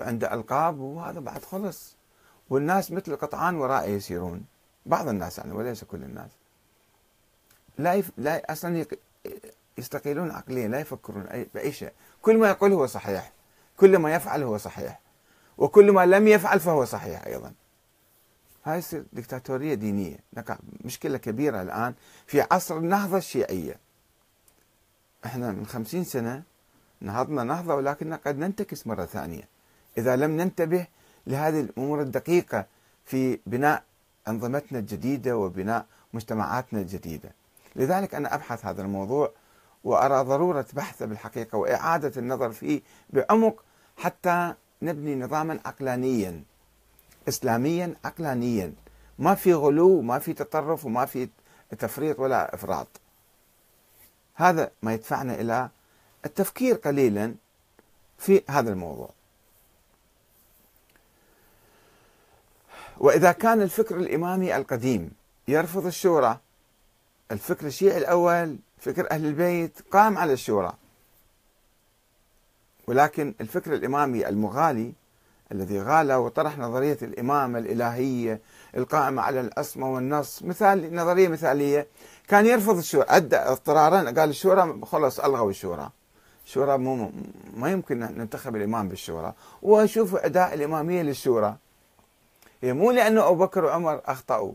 وعنده 0.00 0.34
ألقاب 0.34 0.78
وهذا 0.78 1.20
بعد 1.20 1.44
خلص. 1.44 1.96
والناس 2.50 2.92
مثل 2.92 3.16
قطعان 3.16 3.54
ورائه 3.54 3.90
يسيرون. 3.90 4.44
بعض 4.86 5.08
الناس 5.08 5.38
يعني 5.38 5.52
وليس 5.52 5.84
كل 5.84 6.02
الناس. 6.02 6.30
لا 7.78 7.94
يف... 7.94 8.10
لا 8.16 8.52
أصلا 8.52 8.86
يستقيلون 9.78 10.30
عقليا 10.30 10.68
لا 10.68 10.80
يفكرون 10.80 11.26
أي... 11.26 11.48
بأي 11.54 11.72
شيء. 11.72 11.92
كل 12.22 12.38
ما 12.38 12.48
يقول 12.48 12.72
هو 12.72 12.86
صحيح. 12.86 13.32
كل 13.76 13.98
ما 13.98 14.14
يفعل 14.14 14.42
هو 14.42 14.58
صحيح. 14.58 15.00
وكل 15.58 15.92
ما 15.92 16.06
لم 16.06 16.28
يفعل 16.28 16.60
فهو 16.60 16.84
صحيح 16.84 17.26
أيضا. 17.26 17.52
هاي 18.64 18.82
دكتاتوريه 19.12 19.74
دينية. 19.74 20.18
نقع 20.32 20.58
مشكلة 20.84 21.18
كبيرة 21.18 21.62
الآن 21.62 21.94
في 22.26 22.40
عصر 22.50 22.76
النهضة 22.76 23.16
الشيعية. 23.16 23.78
إحنا 25.24 25.52
من 25.52 25.66
خمسين 25.66 26.04
سنة 26.04 26.42
نهضنا 27.00 27.44
نهضة 27.44 27.74
ولكننا 27.74 28.16
قد 28.16 28.38
ننتكس 28.38 28.86
مرة 28.86 29.04
ثانية. 29.04 29.48
إذا 29.98 30.16
لم 30.16 30.30
ننتبه 30.30 30.86
لهذه 31.26 31.60
الأمور 31.60 32.00
الدقيقة 32.00 32.66
في 33.04 33.38
بناء 33.46 33.82
أنظمتنا 34.28 34.78
الجديدة 34.78 35.36
وبناء 35.36 35.86
مجتمعاتنا 36.12 36.80
الجديدة. 36.80 37.32
لذلك 37.76 38.14
أنا 38.14 38.34
أبحث 38.34 38.66
هذا 38.66 38.82
الموضوع 38.82 39.32
وأرى 39.84 40.24
ضرورة 40.24 40.66
بحثه 40.72 41.06
بالحقيقة 41.06 41.58
وإعادة 41.58 42.12
النظر 42.16 42.50
فيه 42.50 42.80
بعمق 43.10 43.64
حتى 43.96 44.54
نبني 44.82 45.16
نظاما 45.16 45.60
عقلانيا 45.64 46.42
إسلاميا 47.28 47.94
عقلانيا. 48.04 48.74
ما 49.18 49.34
في 49.34 49.54
غلو 49.54 50.00
ما 50.00 50.18
في 50.18 50.32
تطرف 50.32 50.84
وما 50.84 51.06
في 51.06 51.28
تفريط 51.78 52.18
ولا 52.18 52.54
إفراط. 52.54 52.88
هذا 54.34 54.70
ما 54.82 54.94
يدفعنا 54.94 55.40
إلى 55.40 55.68
التفكير 56.26 56.74
قليلا 56.74 57.34
في 58.18 58.42
هذا 58.48 58.72
الموضوع. 58.72 59.10
وإذا 63.00 63.32
كان 63.32 63.62
الفكر 63.62 63.96
الإمامي 63.96 64.56
القديم 64.56 65.10
يرفض 65.48 65.86
الشورى 65.86 66.38
الفكر 67.32 67.66
الشيعي 67.66 67.98
الأول 67.98 68.56
فكر 68.78 69.10
أهل 69.10 69.26
البيت 69.26 69.78
قام 69.90 70.18
على 70.18 70.32
الشورى. 70.32 70.72
ولكن 72.86 73.34
الفكر 73.40 73.74
الإمامي 73.74 74.28
المغالي 74.28 74.92
الذي 75.52 75.80
غال 75.80 76.12
وطرح 76.12 76.58
نظرية 76.58 76.98
الإمامة 77.02 77.58
الإلهية 77.58 78.40
القائمة 78.76 79.22
على 79.22 79.40
الأسمى 79.40 79.84
والنص 79.84 80.42
مثال 80.42 80.94
نظرية 80.94 81.28
مثالية 81.28 81.86
كان 82.28 82.46
يرفض 82.46 82.76
الشورى. 82.76 83.06
أدى 83.08 83.36
اضطرارا 83.36 84.10
قال 84.10 84.30
الشورى 84.30 84.80
خلص 84.82 85.20
ألغوا 85.20 85.50
الشورى. 85.50 85.90
الشورى 86.46 86.78
مو 86.78 87.12
ما 87.56 87.70
يمكن 87.70 87.98
ننتخب 87.98 88.56
الإمام 88.56 88.88
بالشورى. 88.88 89.34
وشوفوا 89.62 90.26
أداء 90.26 90.54
الإمامية 90.54 91.02
للشورى. 91.02 91.56
هي 92.62 92.72
مو 92.72 92.90
لأنه 92.90 93.28
أبو 93.28 93.44
بكر 93.44 93.64
وعمر 93.64 94.00
أخطأوا 94.06 94.52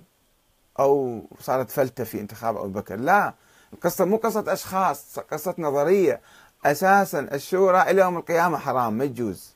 أو 0.79 1.21
صارت 1.39 1.69
فلتة 1.69 2.03
في 2.03 2.21
انتخاب 2.21 2.57
أبو 2.57 2.67
بكر 2.67 2.95
لا. 2.95 3.33
القصة 3.73 4.05
مو 4.05 4.17
قصة 4.17 4.53
أشخاص 4.53 5.19
قصة 5.19 5.55
نظرية. 5.57 6.21
أساسا 6.65 7.19
الشورى 7.19 7.81
إلى 7.81 8.01
يوم 8.01 8.17
القيامة 8.17 8.57
حرام 8.57 8.93
ما 8.93 9.03
يجوز. 9.03 9.53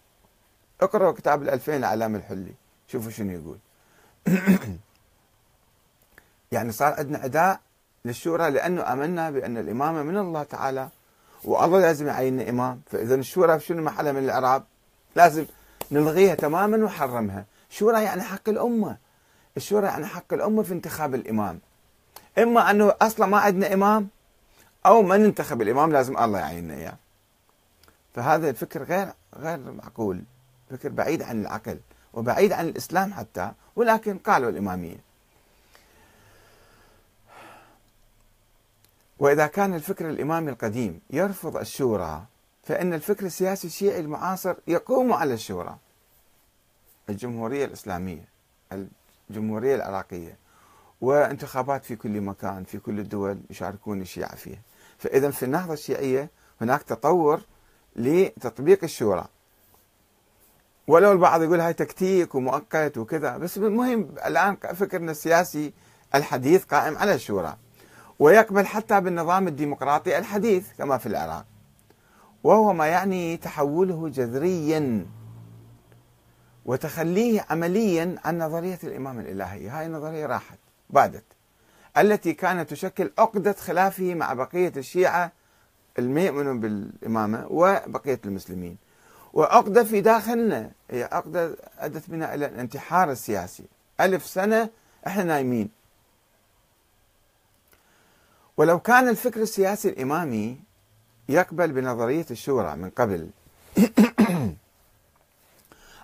اقرأوا 0.81 1.11
كتاب 1.11 1.43
الألفين 1.43 1.81
لعلام 1.81 2.15
الحلي 2.15 2.53
شوفوا 2.87 3.11
شنو 3.11 3.31
يقول. 3.31 3.57
يعني 6.51 6.71
صار 6.71 6.93
عندنا 6.93 7.17
عداء 7.17 7.59
للشورى 8.05 8.49
لأنه 8.49 8.93
آمنا 8.93 9.31
بأن 9.31 9.57
الإمامة 9.57 10.03
من 10.03 10.17
الله 10.17 10.43
تعالى 10.43 10.89
والله 11.43 11.79
لازم 11.79 12.07
يعين 12.07 12.47
إمام. 12.49 12.81
فإذا 12.91 13.15
الشورى 13.15 13.59
شنو 13.59 13.83
محلها 13.83 14.11
من 14.11 14.23
الإعراب؟ 14.23 14.63
لازم 15.15 15.45
نلغيها 15.91 16.35
تماما 16.35 16.77
ونحرمها 16.77 17.45
شورى 17.69 18.03
يعني 18.03 18.21
حق 18.21 18.49
الأمة؟ 18.49 18.97
الشورى 19.57 19.87
يعني 19.87 20.05
حق 20.05 20.33
الأمة 20.33 20.63
في 20.63 20.73
انتخاب 20.73 21.15
الإمام؟ 21.15 21.59
إما 22.37 22.71
أنه 22.71 22.93
أصلا 23.01 23.25
ما 23.25 23.37
عندنا 23.37 23.73
إمام 23.73 24.07
أو 24.85 25.01
ما 25.01 25.17
ننتخب 25.17 25.61
الإمام 25.61 25.91
لازم 25.91 26.17
الله 26.17 26.39
يعيننا 26.39 26.73
إياه. 26.73 26.97
فهذا 28.15 28.49
الفكر 28.49 28.83
غير 28.83 29.13
غير 29.35 29.59
معقول. 29.59 30.23
فكر 30.69 30.89
بعيد 30.89 31.21
عن 31.21 31.41
العقل 31.41 31.79
وبعيد 32.13 32.51
عن 32.51 32.67
الإسلام 32.67 33.13
حتى 33.13 33.51
ولكن 33.75 34.17
قالوا 34.17 34.49
الإمامية. 34.49 34.97
وإذا 39.19 39.47
كان 39.47 39.73
الفكر 39.73 40.09
الإمامي 40.09 40.51
القديم 40.51 41.01
يرفض 41.09 41.57
الشورى 41.57 42.23
فإن 42.63 42.93
الفكر 42.93 43.25
السياسي 43.25 43.67
الشيعي 43.67 43.99
المعاصر 43.99 44.55
يقوم 44.67 45.13
على 45.13 45.33
الشورى. 45.33 45.77
الجمهورية 47.09 47.65
الإسلامية 47.65 48.29
الجمهورية 49.29 49.75
العراقية 49.75 50.37
وانتخابات 51.01 51.85
في 51.85 51.95
كل 51.95 52.21
مكان 52.21 52.63
في 52.63 52.77
كل 52.77 52.99
الدول 52.99 53.39
يشاركون 53.49 54.01
الشيعة 54.01 54.35
فيها. 54.35 54.59
فإذا 54.97 55.31
في 55.31 55.43
النهضة 55.43 55.73
الشيعية 55.73 56.29
هناك 56.61 56.83
تطور 56.83 57.41
لتطبيق 57.95 58.83
الشورى. 58.83 59.27
ولو 60.87 61.11
البعض 61.11 61.43
يقول 61.43 61.59
هاي 61.59 61.73
تكتيك 61.73 62.35
ومؤقت 62.35 62.97
وكذا 62.97 63.37
بس 63.37 63.57
المهم 63.57 64.09
الآن 64.25 64.55
فكرنا 64.55 65.11
السياسي 65.11 65.73
الحديث 66.15 66.63
قائم 66.63 66.97
على 66.97 67.13
الشورى 67.13 67.57
ويقبل 68.19 68.65
حتى 68.65 69.01
بالنظام 69.01 69.47
الديمقراطي 69.47 70.17
الحديث 70.17 70.67
كما 70.77 70.97
في 70.97 71.05
العراق. 71.05 71.45
وهو 72.43 72.73
ما 72.73 72.87
يعني 72.87 73.37
تحوله 73.37 74.09
جذريا. 74.09 75.05
وتخليه 76.69 77.45
عمليا 77.49 78.15
عن 78.25 78.37
نظرية 78.37 78.79
الإمام 78.83 79.19
الإلهي. 79.19 79.69
هاي 79.69 79.85
النظرية 79.85 80.25
راحت 80.25 80.57
بادت 80.89 81.23
التي 81.97 82.33
كانت 82.33 82.69
تشكل 82.69 83.11
عقدة 83.17 83.53
خلافه 83.53 84.13
مع 84.13 84.33
بقية 84.33 84.73
الشيعة 84.77 85.31
المؤمنون 85.99 86.59
بالإمامة 86.59 87.47
وبقية 87.49 88.19
المسلمين. 88.25 88.77
وعقدة 89.33 89.83
في 89.83 90.01
داخلنا 90.01 90.71
هي 90.91 91.03
عقدة 91.11 91.55
أدت 91.79 92.09
بنا 92.09 92.33
إلى 92.33 92.45
الانتحار 92.45 93.11
السياسي. 93.11 93.65
ألف 94.01 94.25
سنة 94.25 94.69
إحنا 95.07 95.23
نايمين. 95.23 95.69
ولو 98.57 98.79
كان 98.79 99.09
الفكر 99.09 99.41
السياسي 99.41 99.89
الإمامي 99.89 100.59
يقبل 101.29 101.71
بنظرية 101.71 102.25
الشورى 102.31 102.75
من 102.75 102.89
قبل 102.89 103.29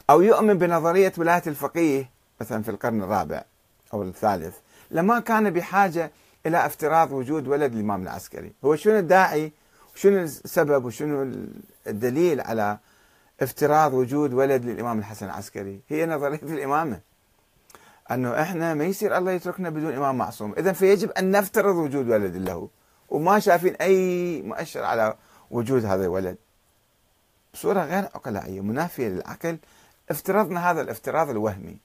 أو 0.09 0.21
يؤمن 0.21 0.57
بنظرية 0.57 1.13
ولاية 1.17 1.43
الفقيه 1.47 2.09
مثلا 2.41 2.63
في 2.63 2.71
القرن 2.71 3.03
الرابع 3.03 3.43
أو 3.93 4.03
الثالث 4.03 4.55
لما 4.91 5.19
كان 5.19 5.49
بحاجة 5.49 6.11
إلى 6.45 6.65
افتراض 6.65 7.11
وجود 7.11 7.47
ولد 7.47 7.73
الإمام 7.73 8.03
العسكري. 8.03 8.53
هو 8.65 8.75
شنو 8.75 8.99
الداعي؟ 8.99 9.51
شنو 9.95 10.17
السبب؟ 10.19 10.85
وشنو 10.85 11.35
الدليل 11.87 12.41
على 12.41 12.77
افتراض 13.41 13.93
وجود 13.93 14.33
ولد 14.33 14.65
للإمام 14.65 14.99
الحسن 14.99 15.25
العسكري؟ 15.25 15.79
هي 15.89 16.05
نظرية 16.05 16.39
الإمامة. 16.57 16.99
أنه 18.11 18.41
إحنا 18.41 18.73
ما 18.73 18.83
يصير 18.83 19.17
الله 19.17 19.31
يتركنا 19.31 19.69
بدون 19.69 19.93
إمام 19.93 20.17
معصوم. 20.17 20.53
إذا 20.57 20.71
فيجب 20.71 21.11
أن 21.11 21.31
نفترض 21.31 21.75
وجود 21.75 22.09
ولد 22.09 22.35
له. 22.35 22.69
وما 23.09 23.39
شايفين 23.39 23.75
أي 23.75 24.41
مؤشر 24.41 24.83
على 24.83 25.15
وجود 25.51 25.85
هذا 25.85 26.03
الولد. 26.03 26.37
بصورة 27.53 27.83
غير 27.83 28.03
عقلائية 28.03 28.61
منافية 28.61 29.07
للعقل 29.07 29.57
افترضنا 30.09 30.71
هذا 30.71 30.81
الافتراض 30.81 31.29
الوهمي 31.29 31.77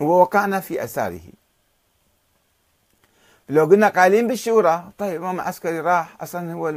ووقعنا 0.00 0.60
في 0.60 0.84
أساره 0.84 1.20
لو 3.48 3.64
قلنا 3.64 3.88
قايلين 3.88 4.28
بالشورى 4.28 4.92
طيب 4.98 5.12
الإمام 5.16 5.34
العسكري 5.34 5.80
راح 5.80 6.22
أصلا 6.22 6.52
هو 6.52 6.74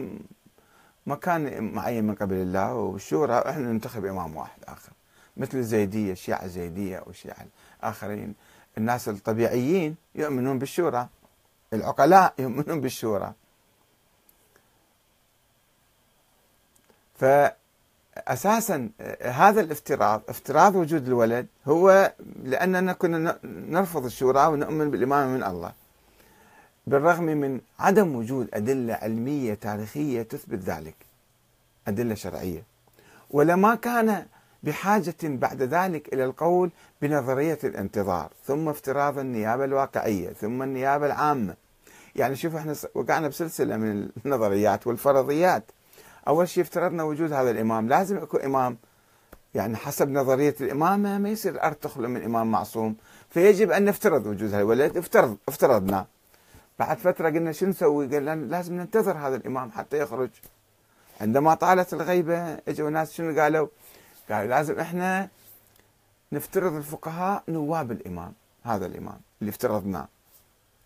مكان 1.06 1.74
معين 1.74 2.04
من 2.04 2.16
قبل 2.16 2.36
الله 2.36 2.74
والشورى 2.74 3.34
إحنا 3.50 3.72
ننتخب 3.72 4.06
إمام 4.06 4.36
واحد 4.36 4.64
آخر. 4.68 4.92
مثل 5.38 5.58
الزيدية 5.58 6.12
الشيعة 6.12 6.44
الزيدية 6.46 7.04
والشيعة 7.06 7.46
الآخرين. 7.80 8.36
الناس 8.78 9.10
الطبيعيين 9.10 9.96
يؤمنون 10.16 10.60
بالشورى. 10.60 11.08
العقلاء 11.74 12.34
يؤمنون 12.40 12.82
بالشورى. 12.82 13.34
فأساسا 18.16 18.90
هذا 19.22 19.62
الافتراض 19.62 20.22
افتراض 20.30 20.76
وجود 20.76 21.08
الولد 21.08 21.48
هو 21.68 22.14
لأننا 22.44 22.94
كنا 22.94 23.40
نرفض 23.44 24.06
الشورى 24.06 24.48
ونؤمن 24.48 24.92
بالإمامة 24.92 25.38
من 25.38 25.44
الله. 25.44 25.72
بالرغم 26.88 27.24
من 27.24 27.60
عدم 27.80 28.16
وجود 28.16 28.50
أدلة 28.54 28.94
علمية 28.94 29.54
تاريخية 29.54 30.22
تثبت 30.22 30.60
ذلك 30.60 30.96
أدلة 31.88 32.16
شرعية. 32.16 32.64
ولما 33.30 33.76
كان 33.76 34.26
بحاجة 34.64 35.16
بعد 35.24 35.62
ذلك 35.62 36.14
إلى 36.14 36.26
القول 36.26 36.72
بنظرية 37.02 37.60
الانتظار 37.64 38.32
ثم 38.46 38.70
افتراض 38.70 39.20
النيابة 39.20 39.66
الواقعية 39.66 40.30
ثم 40.30 40.64
النيابة 40.64 41.06
العامة. 41.06 41.56
يعني 42.16 42.36
شوف 42.36 42.56
إحنا 42.56 42.76
وقعنا 42.96 43.28
بسلسلة 43.28 43.78
من 43.78 44.10
النظريات 44.26 44.88
والفرضيات. 44.88 45.64
أول 46.28 46.50
شيء 46.50 46.64
افترضنا 46.64 47.04
وجود 47.04 47.34
هذا 47.34 47.52
الإمام. 47.52 47.90
لازم 47.90 48.18
يكون 48.18 48.42
إمام. 48.42 48.78
يعني 49.56 49.76
حسب 49.78 50.10
نظرية 50.10 50.56
الإمامة 50.62 51.18
ما 51.18 51.30
يصير 51.30 51.54
الأرض 51.54 51.76
تخلو 51.76 52.08
من 52.08 52.24
إمام 52.24 52.52
معصوم. 52.52 52.96
فيجب 53.30 53.72
أن 53.72 53.86
نفترض 53.86 54.26
وجود 54.26 54.50
هذا. 54.50 54.62
الولد 54.62 54.98
افترض 54.98 55.38
افترضنا. 55.48 56.06
بعد 56.80 56.98
فترة 56.98 57.30
قلنا 57.30 57.52
شو 57.52 57.66
نسوي؟ 57.66 58.08
قال 58.08 58.50
لازم 58.50 58.74
ننتظر 58.74 59.18
هذا 59.18 59.36
الإمام 59.36 59.72
حتى 59.72 60.00
يخرج. 60.00 60.30
عندما 61.22 61.54
طالت 61.54 61.94
الغيبة 61.94 62.54
إجوا 62.68 62.90
ناس 62.90 63.14
شنو 63.14 63.42
قالوا؟ 63.42 63.68
قالوا 64.30 64.50
لازم 64.50 64.80
إحنا 64.80 65.30
نفترض 66.32 66.74
الفقهاء 66.74 67.44
نواب 67.48 67.92
الإمام 67.92 68.34
هذا 68.64 68.86
الإمام 68.86 69.20
اللي 69.42 69.50
افترضناه 69.50 70.08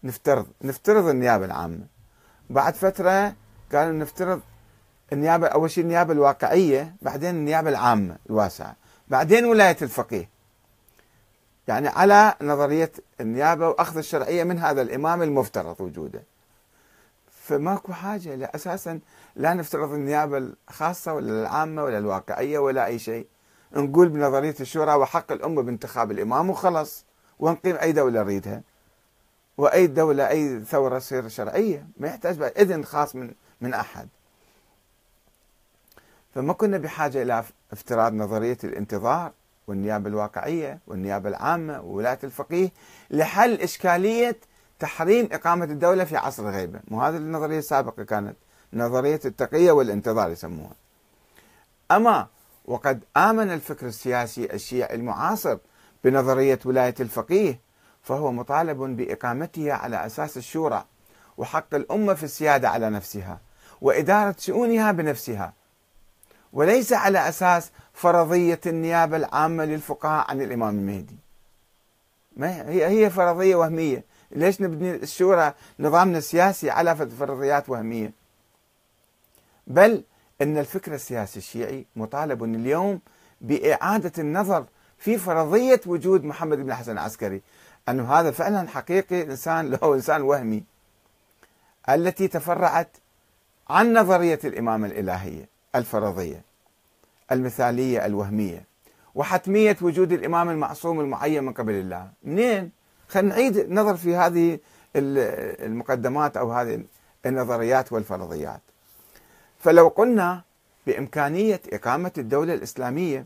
نفترض 0.04 0.48
نفترض 0.62 1.08
النيابة 1.08 1.46
العامة. 1.46 1.86
بعد 2.50 2.76
فترة 2.76 3.34
قالوا 3.74 3.94
نفترض 3.94 4.42
النيابة 5.14 5.48
أول 5.48 5.72
شيء 5.72 5.84
النيابة 5.84 6.14
الواقعية 6.14 6.96
بعدين 7.02 7.30
النيابة 7.30 7.70
العامة 7.70 8.18
الواسعة 8.30 8.76
بعدين 9.08 9.46
ولاية 9.46 9.78
الفقيه. 9.82 10.30
يعني 11.68 11.88
على 11.88 12.34
نظرية 12.42 12.92
النيابة 13.22 13.70
وأخذ 13.70 13.98
الشرعية 13.98 14.44
من 14.44 14.60
هذا 14.60 14.82
الإمام 14.82 15.22
المفترض 15.22 15.82
وجوده. 15.82 16.24
فماكو 17.32 17.94
حاجة 17.94 18.52
أساسا 18.56 19.00
لا 19.36 19.54
نفترض 19.54 19.94
النيابة 19.94 20.38
الخاصة 20.70 21.14
ولا 21.14 21.42
العامة 21.42 21.84
ولا 21.84 21.98
الواقعية 21.98 22.60
ولا 22.60 22.86
أي 22.86 23.00
شيء. 23.00 23.28
نقول 23.74 24.10
بنظرية 24.10 24.56
الشورى 24.60 24.94
وحق 24.94 25.32
الأمة 25.32 25.62
بانتخاب 25.62 26.12
الإمام 26.12 26.50
وخلص 26.50 27.06
ونقيم 27.40 27.76
أي 27.76 27.92
دولة 27.92 28.24
نريدها. 28.24 28.62
وأي 29.58 29.88
دولة 29.88 30.30
أي 30.30 30.60
ثورة 30.60 31.00
تصير 31.00 31.28
شرعية 31.28 31.88
ما 31.98 32.08
يحتاج 32.08 32.38
بعد 32.38 32.52
إذن 32.58 32.86
خاص 32.86 33.16
من 33.16 33.32
من 33.62 33.74
أحد. 33.74 34.08
فما 36.36 36.54
كنا 36.54 36.78
بحاجة 36.78 37.22
إلى 37.22 37.44
افتراض 37.72 38.14
نظرية 38.14 38.58
الانتظار 38.64 39.32
والنيابة 39.68 40.10
الواقعية 40.10 40.80
والنيابة 40.88 41.30
العامة 41.30 41.82
وولاية 41.82 42.20
الفقيه 42.24 42.70
لحل 43.10 43.54
إشكالية 43.54 44.38
تحريم 44.80 45.30
إقامة 45.32 45.66
الدولة 45.66 46.04
في 46.04 46.18
عصر 46.18 46.50
الغيبة. 46.50 46.80
مو 46.88 47.02
هذه 47.02 47.18
النظرية 47.18 47.58
السابقة 47.58 48.04
كانت 48.04 48.36
نظرية 48.74 49.20
التقية 49.26 49.72
والانتظار 49.72 50.30
يسموها. 50.32 50.76
أما 51.92 52.28
وقد 52.66 53.04
آمن 53.18 53.52
الفكر 53.52 53.88
السياسي 53.88 54.54
الشيعي 54.54 54.96
المعاصر 54.96 55.58
بنظرية 56.04 56.60
ولاية 56.66 56.96
الفقيه 57.00 57.60
فهو 58.04 58.32
مطالب 58.32 58.78
بإقامتها 58.78 59.74
على 59.74 60.06
أساس 60.06 60.38
الشورى 60.38 60.86
وحق 61.38 61.76
الأمة 61.76 62.14
في 62.14 62.24
السيادة 62.24 62.70
على 62.70 62.90
نفسها 62.90 63.40
وإدارة 63.82 64.36
شؤونها 64.40 64.92
بنفسها. 64.92 65.54
وليس 66.54 66.94
على 66.94 67.30
أساس 67.30 67.72
فرضية 67.94 68.60
النيابة 68.66 69.18
العامة 69.18 69.66
للفقهاء 69.66 70.32
عن 70.32 70.42
الإمام 70.42 70.80
المهدي. 70.80 71.18
ما 72.38 72.70
هي؟ 72.70 72.86
هي 72.86 73.10
فرضية 73.10 73.56
وهمية. 73.56 74.04
ليش 74.32 74.62
نبني 74.62 74.96
الشورى 74.96 75.54
نظامنا 75.80 76.18
السياسي 76.18 76.70
على 76.70 76.96
فرضيات 76.96 77.70
وهمية؟ 77.70 78.12
بل 79.68 80.04
أن 80.42 80.58
الفكر 80.58 80.94
السياسي 80.94 81.40
الشيعي 81.40 81.86
مطالب 81.96 82.44
اليوم 82.44 83.00
بإعادة 83.42 84.12
النظر 84.18 84.66
في 84.98 85.18
فرضية 85.18 85.82
وجود 85.86 86.24
محمد 86.24 86.58
بن 86.58 86.72
الحسن 86.72 86.92
العسكري. 86.92 87.42
أنه 87.90 88.14
هذا 88.14 88.32
فعلا 88.32 88.68
حقيقي 88.68 89.24
إنسان 89.24 89.70
له 89.72 89.94
إنسان 89.96 90.22
وهمي. 90.22 90.64
التي 91.90 92.28
تفرعت 92.28 92.98
عن 93.70 93.94
نظرية 93.94 94.40
الإمامة 94.44 94.88
الإلهية. 94.88 95.59
الفرضية 95.76 96.42
المثالية 97.32 98.06
الوهمية. 98.06 98.64
وحتمية 99.16 99.78
وجود 99.82 100.12
الإمام 100.12 100.50
المعصوم 100.50 101.00
المعين 101.00 101.44
من 101.44 101.54
قبل 101.54 101.74
الله. 101.74 102.10
منين؟ 102.24 102.72
خلينا 103.08 103.30
نعيد 103.30 103.58
النظر 103.58 103.98
في 103.98 104.16
هذه 104.16 104.60
المقدمات 104.96 106.38
أو 106.38 106.52
هذه 106.52 106.84
النظريات 107.26 107.92
والفرضيات. 107.92 108.62
فلو 109.60 109.88
قلنا 109.88 110.42
بإمكانية 110.88 111.62
إقامة 111.74 112.12
الدولة 112.18 112.54
الإسلامية 112.54 113.26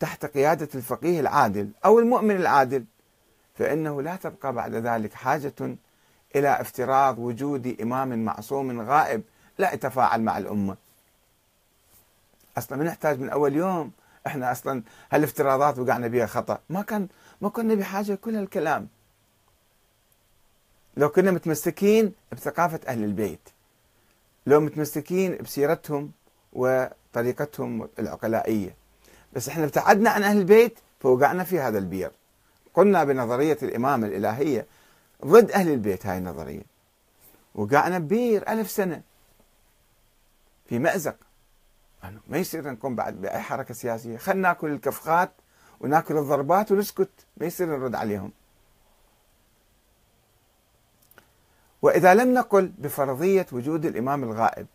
تحت 0.00 0.26
قيادة 0.26 0.68
الفقيه 0.74 1.20
العادل 1.20 1.70
أو 1.84 1.98
المؤمن 1.98 2.36
العادل 2.36 2.84
فإنه 3.54 4.02
لا 4.02 4.16
تبقى 4.16 4.52
بعد 4.52 4.74
ذلك 4.74 5.14
حاجة 5.14 5.54
إلى 6.36 6.60
افتراض 6.60 7.18
وجود 7.18 7.76
إمام 7.80 8.24
معصوم 8.24 8.80
غائب 8.80 9.22
لا 9.58 9.74
يتفاعل 9.74 10.22
مع 10.22 10.38
الأمة. 10.38 10.76
أصلا 12.58 12.78
ما 12.78 12.84
نحتاج 12.84 13.20
من 13.20 13.28
أول 13.30 13.56
يوم. 13.56 13.92
إحنا 14.26 14.52
أصلا 14.52 14.82
هالافتراضات 15.12 15.78
وقعنا 15.78 16.06
بها 16.06 16.26
خطأ. 16.26 16.58
ما 16.70 16.82
كان 16.82 17.08
ما 17.40 17.48
كنا 17.48 17.74
بحاجة 17.74 18.12
لكل 18.12 18.36
هالكلام. 18.36 18.88
لو 20.96 21.08
كنا 21.08 21.30
متمسكين 21.30 22.12
بثقافة 22.32 22.80
أهل 22.88 23.04
البيت 23.04 23.40
لو 24.46 24.60
متمسكين 24.60 25.36
بسيرتهم 25.36 26.12
وطريقتهم 26.52 27.88
العقلائية. 27.98 28.74
بس 29.32 29.48
إحنا 29.48 29.64
ابتعدنا 29.64 30.10
عن 30.10 30.22
أهل 30.22 30.38
البيت 30.38 30.78
فوقعنا 31.00 31.44
في 31.44 31.60
هذا 31.60 31.78
البير. 31.78 32.10
قلنا 32.74 33.04
بنظرية 33.04 33.58
الامامه 33.62 34.06
الإلهية. 34.06 34.66
ضد 35.24 35.50
أهل 35.50 35.68
البيت 35.68 36.06
هاي 36.06 36.18
النظرية. 36.18 36.62
وقعنا 37.54 37.98
ببير 37.98 38.48
ألف 38.48 38.70
سنة. 38.70 39.02
في 40.68 40.78
مأزق. 40.78 41.16
ما 42.28 42.38
يصير 42.38 42.70
نقوم 42.70 42.94
بعد 42.96 43.20
بأي 43.20 43.40
حركة 43.40 43.74
سياسية. 43.74 44.16
خلينا 44.16 44.48
ناكل 44.48 44.70
الكفخات 44.70 45.32
وناكل 45.80 46.16
الضربات 46.16 46.72
ونسكت. 46.72 47.10
ما 47.36 47.46
يصير 47.46 47.66
نرد 47.66 47.94
عليهم. 47.94 48.32
وإذا 51.82 52.14
لم 52.14 52.34
نقل 52.34 52.72
بفرضية 52.78 53.46
وجود 53.52 53.86
الإمام 53.86 54.24
الغائب 54.24 54.66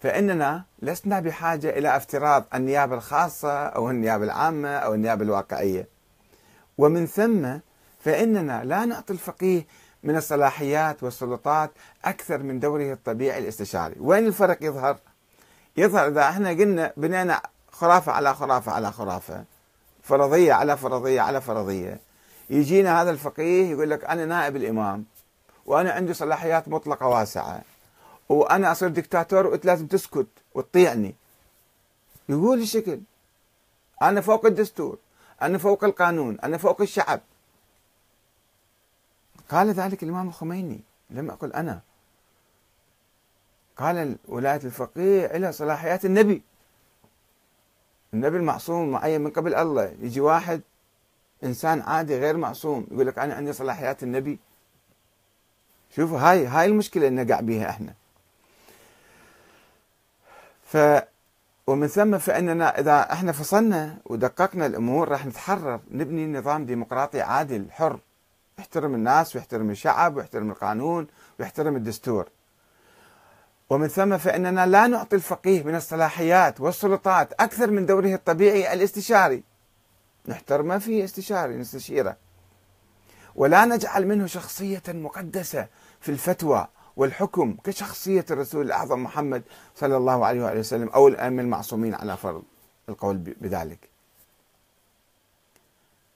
فإننا 0.00 0.64
لسنا 0.82 1.20
بحاجة 1.20 1.70
إلى 1.78 1.96
افتراض 1.96 2.44
النيابة 2.54 2.94
الخاصة 2.94 3.66
أو 3.66 3.90
النيابة 3.90 4.24
العامة 4.24 4.68
أو 4.68 4.94
النيابة 4.94 5.24
الواقعية. 5.24 5.88
ومن 6.78 7.06
ثم 7.06 7.58
فإننا 8.00 8.64
لا 8.64 8.84
نعطي 8.84 9.12
الفقيه 9.12 9.66
من 10.02 10.16
الصلاحيات 10.16 11.02
والسلطات 11.02 11.70
أكثر 12.04 12.38
من 12.38 12.60
دوره 12.60 12.92
الطبيعي 12.92 13.38
الاستشاري. 13.38 13.94
وين 14.00 14.26
الفرق 14.26 14.58
يظهر؟ 14.62 14.98
يظهر 15.76 16.08
إذا 16.08 16.28
إحنا 16.28 16.48
قلنا 16.50 16.92
بنينا 16.96 17.42
خرافة 17.72 18.12
على 18.12 18.34
خرافة 18.34 18.72
على 18.72 18.92
خرافة 18.92 19.44
فرضية 20.02 20.52
على 20.52 20.76
فرضية 20.76 21.20
على 21.20 21.40
فرضية. 21.40 22.00
يجينا 22.50 23.02
هذا 23.02 23.10
الفقيه 23.10 23.70
يقول 23.70 23.90
لك 23.90 24.04
أنا 24.04 24.24
نائب 24.24 24.56
الإمام 24.56 25.04
وأنا 25.66 25.92
عندي 25.92 26.14
صلاحيات 26.14 26.68
مطلقة 26.68 27.06
واسعة 27.06 27.62
وأنا 28.28 28.72
أصير 28.72 28.88
دكتاتور 28.88 29.46
وأنت 29.46 29.64
لازم 29.64 29.86
تسكت 29.86 30.26
وتطيعني. 30.54 31.14
يقول 32.28 32.60
الشكل 32.60 33.00
أنا 34.02 34.20
فوق 34.20 34.46
الدستور 34.46 34.98
أنا 35.42 35.58
فوق 35.58 35.84
القانون 35.84 36.38
أنا 36.40 36.58
فوق 36.58 36.80
الشعب. 36.80 37.20
قال 39.50 39.70
ذلك 39.70 40.02
الإمام 40.02 40.28
الخميني 40.28 40.80
لم 41.10 41.30
أقل 41.30 41.52
أنا. 41.52 41.80
قال 43.76 44.16
ولاية 44.28 44.60
الفقيه 44.64 45.26
إلى 45.26 45.52
صلاحيات 45.52 46.04
النبي. 46.04 46.42
النبي 48.14 48.36
المعصوم 48.36 48.90
معين 48.90 49.20
من 49.20 49.30
قبل 49.30 49.54
الله. 49.54 49.94
يجي 50.00 50.20
واحد 50.20 50.60
إنسان 51.44 51.80
عادي 51.80 52.18
غير 52.18 52.36
معصوم 52.36 52.86
يقول 52.90 53.06
لك 53.06 53.18
أنا 53.18 53.34
عندي 53.34 53.52
صلاحيات 53.52 54.02
النبي. 54.02 54.38
شوفوا 55.96 56.18
هاي 56.18 56.46
هاي 56.46 56.66
المشكلة 56.66 57.08
اللي 57.08 57.24
نقع 57.24 57.40
بها 57.40 57.70
إحنا. 57.70 57.94
ف 60.64 60.76
ومن 61.66 61.86
ثم 61.86 62.18
فإننا 62.18 62.80
إذا 62.80 63.12
إحنا 63.12 63.32
فصلنا 63.32 63.98
ودققنا 64.04 64.66
الأمور 64.66 65.08
راح 65.08 65.26
نتحرر 65.26 65.80
نبني 65.90 66.38
نظام 66.38 66.66
ديمقراطي 66.66 67.20
عادل 67.20 67.66
حر. 67.70 67.98
يحترم 68.58 68.94
الناس 68.94 69.36
ويحترم 69.36 69.70
الشعب 69.70 70.16
ويحترم 70.16 70.50
القانون 70.50 71.06
ويحترم 71.38 71.76
الدستور. 71.76 72.28
ومن 73.70 73.88
ثم 73.88 74.18
فإننا 74.18 74.66
لا 74.66 74.86
نعطي 74.86 75.16
الفقيه 75.16 75.62
من 75.62 75.74
الصلاحيات 75.74 76.60
والسلطات 76.60 77.32
أكثر 77.32 77.70
من 77.70 77.86
دوره 77.86 78.14
الطبيعي 78.14 78.72
الاستشاري. 78.72 79.42
نحترمه 80.28 80.78
في 80.78 81.04
استشاري 81.04 81.56
نستشيره. 81.56 82.16
ولا 83.34 83.64
نجعل 83.64 84.06
منه 84.06 84.26
شخصية 84.26 84.82
مقدسة 84.88 85.66
في 86.00 86.08
الفتوى 86.08 86.68
والحكم 86.96 87.56
كشخصية 87.64 88.24
الرسول 88.30 88.66
الأعظم 88.66 89.02
محمد 89.02 89.42
صلى 89.74 89.96
الله 89.96 90.26
عليه 90.26 90.44
وآله 90.44 90.60
وسلم 90.60 90.88
أو 90.88 91.08
الأئمة 91.08 91.42
المعصومين 91.42 91.94
على 91.94 92.16
فرض 92.16 92.42
القول 92.88 93.16
بذلك. 93.16 93.78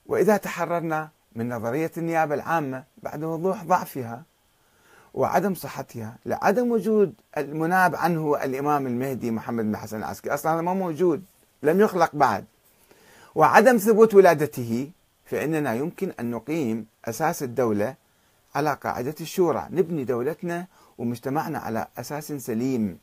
وإذا 0.06 0.36
تحررنا 0.36 1.08
من 1.36 1.48
نظرية 1.48 1.90
النيابة 1.96 2.34
العامة 2.34 2.84
بعد 3.02 3.24
وضوح 3.24 3.64
ضعفها 3.64 4.22
وعدم 5.14 5.54
صحتها 5.54 6.16
لعدم 6.26 6.70
وجود 6.70 7.14
المناب 7.36 7.96
عنه 7.96 8.44
الإمام 8.44 8.86
المهدي 8.86 9.30
محمد 9.30 9.64
بن 9.64 9.76
حسن 9.76 9.96
العسكري. 9.96 10.34
أصلا 10.34 10.60
ما 10.60 10.74
موجود 10.74 11.24
لم 11.62 11.80
يخلق 11.80 12.10
بعد. 12.12 12.44
وعدم 13.34 13.76
ثبوت 13.76 14.14
ولادته 14.14 14.90
فإننا 15.24 15.74
يمكن 15.74 16.12
أن 16.20 16.30
نقيم 16.30 16.86
أساس 17.04 17.42
الدولة 17.42 17.94
على 18.54 18.74
قاعدة 18.74 19.14
الشورى. 19.20 19.68
نبني 19.70 20.04
دولتنا 20.04 20.66
ومجتمعنا 20.98 21.58
على 21.58 21.86
أساس 21.98 22.32
سليم 22.32 22.98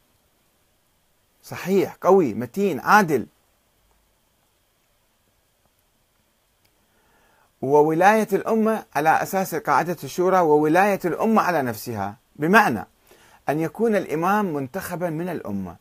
صحيح 1.44 1.98
قوي 2.02 2.34
متين 2.34 2.80
عادل. 2.80 3.26
وولاية 7.62 8.28
الأمة 8.34 8.84
على 8.96 9.10
أساس 9.10 9.56
قاعدة 9.56 9.98
الشورى 10.04 10.40
وولاية 10.40 11.00
الأمة 11.06 11.42
على 11.42 11.62
نفسها. 11.62 12.18
بمعنى 12.36 12.88
أن 13.50 13.60
يكون 13.60 13.96
الإمام 13.96 14.54
منتخبا 14.54 15.10
من 15.10 15.30
الأمة 15.30 15.76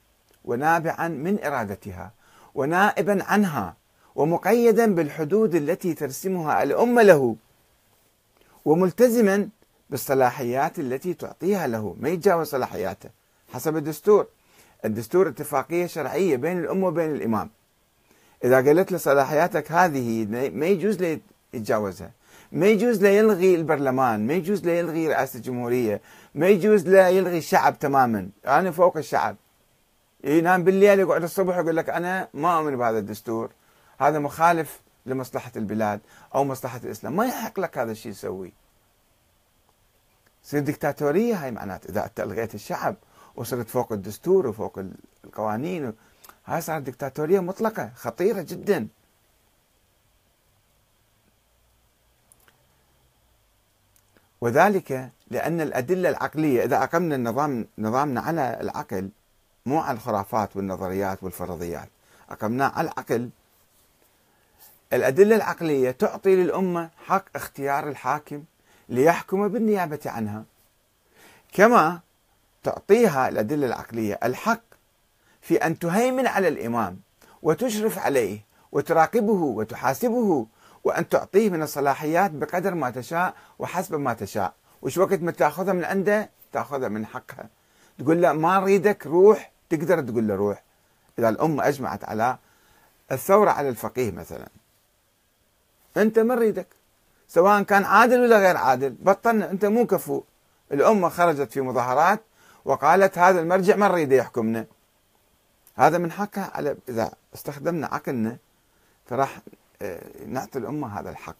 ونابعا 0.44 1.08
من 1.08 1.44
إرادتها 1.44 2.12
ونائبا 2.54 3.24
عنها 3.24 3.76
ومقيدا 4.14 4.94
بالحدود 4.94 5.54
التي 5.54 5.94
ترسمها 5.94 6.62
الأمة 6.62 7.02
له 7.02 7.36
وملتزما 8.64 9.48
بالصلاحيات 9.90 10.78
التي 10.78 11.14
تعطيها 11.14 11.66
له 11.66 11.96
ما 12.00 12.08
يتجاوز 12.08 12.46
صلاحياته 12.46 13.10
حسب 13.52 13.76
الدستور. 13.76 14.26
الدستور 14.84 15.28
اتفاقية 15.28 15.86
شرعية 15.86 16.36
بين 16.36 16.58
الأمة 16.58 16.86
وبين 16.86 17.10
الإمام. 17.10 17.50
إذا 18.44 18.56
قالت 18.56 18.92
له 18.92 18.98
صلاحياتك 18.98 19.72
هذه 19.72 20.26
ما 20.50 20.66
يجوز 20.66 21.18
يتجاوزها. 21.56 22.10
ما 22.52 22.66
يجوز 22.66 23.02
له 23.02 23.08
يلغي 23.08 23.54
البرلمان 23.54 24.26
ما 24.26 24.32
يجوز 24.32 24.64
له 24.66 24.72
يلغي 24.72 25.08
رئاسة 25.08 25.36
الجمهورية 25.36 26.00
ما 26.34 26.48
يجوز 26.48 26.88
له 26.88 27.06
يلغي 27.08 27.38
الشعب 27.38 27.78
تماما. 27.78 28.28
أنا 28.46 28.70
فوق 28.70 28.96
الشعب. 28.96 29.36
ينام 30.24 30.64
بالليل 30.64 31.00
يقعد 31.00 31.22
الصبح 31.22 31.56
يقول 31.56 31.76
لك 31.76 31.90
أنا 31.90 32.28
ما 32.34 32.58
أؤمن 32.58 32.76
بهذا 32.76 32.98
الدستور. 32.98 33.50
هذا 33.98 34.18
مخالف 34.18 34.80
لمصلحة 35.06 35.52
البلاد 35.56 36.00
أو 36.34 36.44
مصلحة 36.44 36.80
الإسلام. 36.84 37.16
ما 37.16 37.26
يحق 37.26 37.60
لك 37.60 37.78
هذا 37.78 37.92
الشيء 37.92 38.12
تسويه 38.12 38.52
تصير 40.44 40.60
دكتاتورية 40.60 41.34
هاي 41.34 41.50
معناته. 41.50 41.88
إذا 41.88 42.04
أنت 42.04 42.20
ألغيت 42.20 42.54
الشعب 42.54 42.96
وصرت 43.36 43.68
فوق 43.68 43.92
الدستور 43.92 44.46
وفوق 44.46 44.80
القوانين 45.24 45.92
هاي 46.46 46.60
صارت 46.60 46.82
دكتاتورية 46.82 47.40
مطلقة 47.40 47.90
خطيرة 47.94 48.42
جدا. 48.42 48.88
وذلك 54.46 55.10
لأن 55.30 55.60
الأدلة 55.60 56.08
العقلية 56.08 56.64
إذا 56.64 56.82
أقمنا 56.82 57.14
النظام 57.14 57.66
نظامنا 57.78 58.20
على 58.20 58.58
العقل 58.60 59.10
مو 59.66 59.78
على 59.78 59.96
الخرافات 59.96 60.56
والنظريات 60.56 61.22
والفرضيات. 61.22 61.88
أقمناه 62.30 62.68
على 62.68 62.88
العقل. 62.88 63.30
الأدلة 64.92 65.36
العقلية 65.36 65.90
تعطي 65.90 66.36
للأمة 66.36 66.90
حق 67.06 67.24
اختيار 67.36 67.88
الحاكم 67.88 68.44
ليحكم 68.88 69.48
بالنيابة 69.48 70.00
عنها. 70.06 70.44
كما 71.52 72.00
تعطيها 72.62 73.28
الأدلة 73.28 73.66
العقلية 73.66 74.18
الحق 74.22 74.62
في 75.40 75.56
أن 75.56 75.78
تهيمن 75.78 76.26
على 76.26 76.48
الإمام 76.48 77.00
وتشرف 77.42 77.98
عليه 77.98 78.40
وتراقبه 78.72 79.42
وتحاسبه 79.42 80.46
وأن 80.86 81.08
تعطيه 81.08 81.50
من 81.50 81.62
الصلاحيات 81.62 82.30
بقدر 82.30 82.74
ما 82.74 82.90
تشاء 82.90 83.34
وحسب 83.58 83.94
ما 83.94 84.14
تشاء. 84.14 84.54
وش 84.82 84.98
وقت 84.98 85.20
ما 85.20 85.32
تأخذها 85.32 85.72
من 85.72 85.84
عنده 85.84 86.30
تأخذها 86.52 86.88
من 86.88 87.06
حقها. 87.06 87.48
تقول 87.98 88.22
له 88.22 88.32
ما 88.32 88.60
نريدك 88.60 89.06
روح. 89.06 89.52
تقدر 89.70 90.00
تقول 90.00 90.28
له 90.28 90.34
روح. 90.34 90.62
إذا 91.18 91.28
الأمة 91.28 91.68
أجمعت 91.68 92.04
على 92.04 92.38
الثورة 93.12 93.50
على 93.50 93.68
الفقيه 93.68 94.10
مثلا. 94.10 94.48
أنت 95.96 96.18
ما 96.18 96.34
نريدك 96.34 96.66
سواء 97.28 97.62
كان 97.62 97.84
عادل 97.84 98.20
ولا 98.20 98.38
غير 98.38 98.56
عادل. 98.56 98.90
بطلنا. 98.90 99.50
أنت 99.50 99.64
مو 99.64 99.86
كفو. 99.86 100.22
الأمة 100.72 101.08
خرجت 101.08 101.52
في 101.52 101.60
مظاهرات 101.60 102.22
وقالت 102.64 103.18
هذا 103.18 103.40
المرجع 103.40 103.76
ما 103.76 103.88
نريده 103.88 104.16
يحكمنا. 104.16 104.66
هذا 105.76 105.98
من 105.98 106.12
حقها 106.12 106.50
على 106.54 106.76
إذا 106.88 107.12
استخدمنا 107.34 107.86
عقلنا 107.86 108.36
فراح 109.06 109.40
نعطي 110.26 110.58
الأمة 110.58 111.00
هذا 111.00 111.10
الحق. 111.10 111.36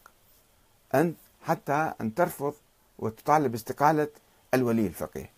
أن 0.95 1.15
حتى 1.43 1.93
أن 2.01 2.15
ترفض 2.15 2.55
وتطالب 2.99 3.53
باستقالة 3.53 4.09
الولي 4.55 4.87
الفقيه. 4.87 5.31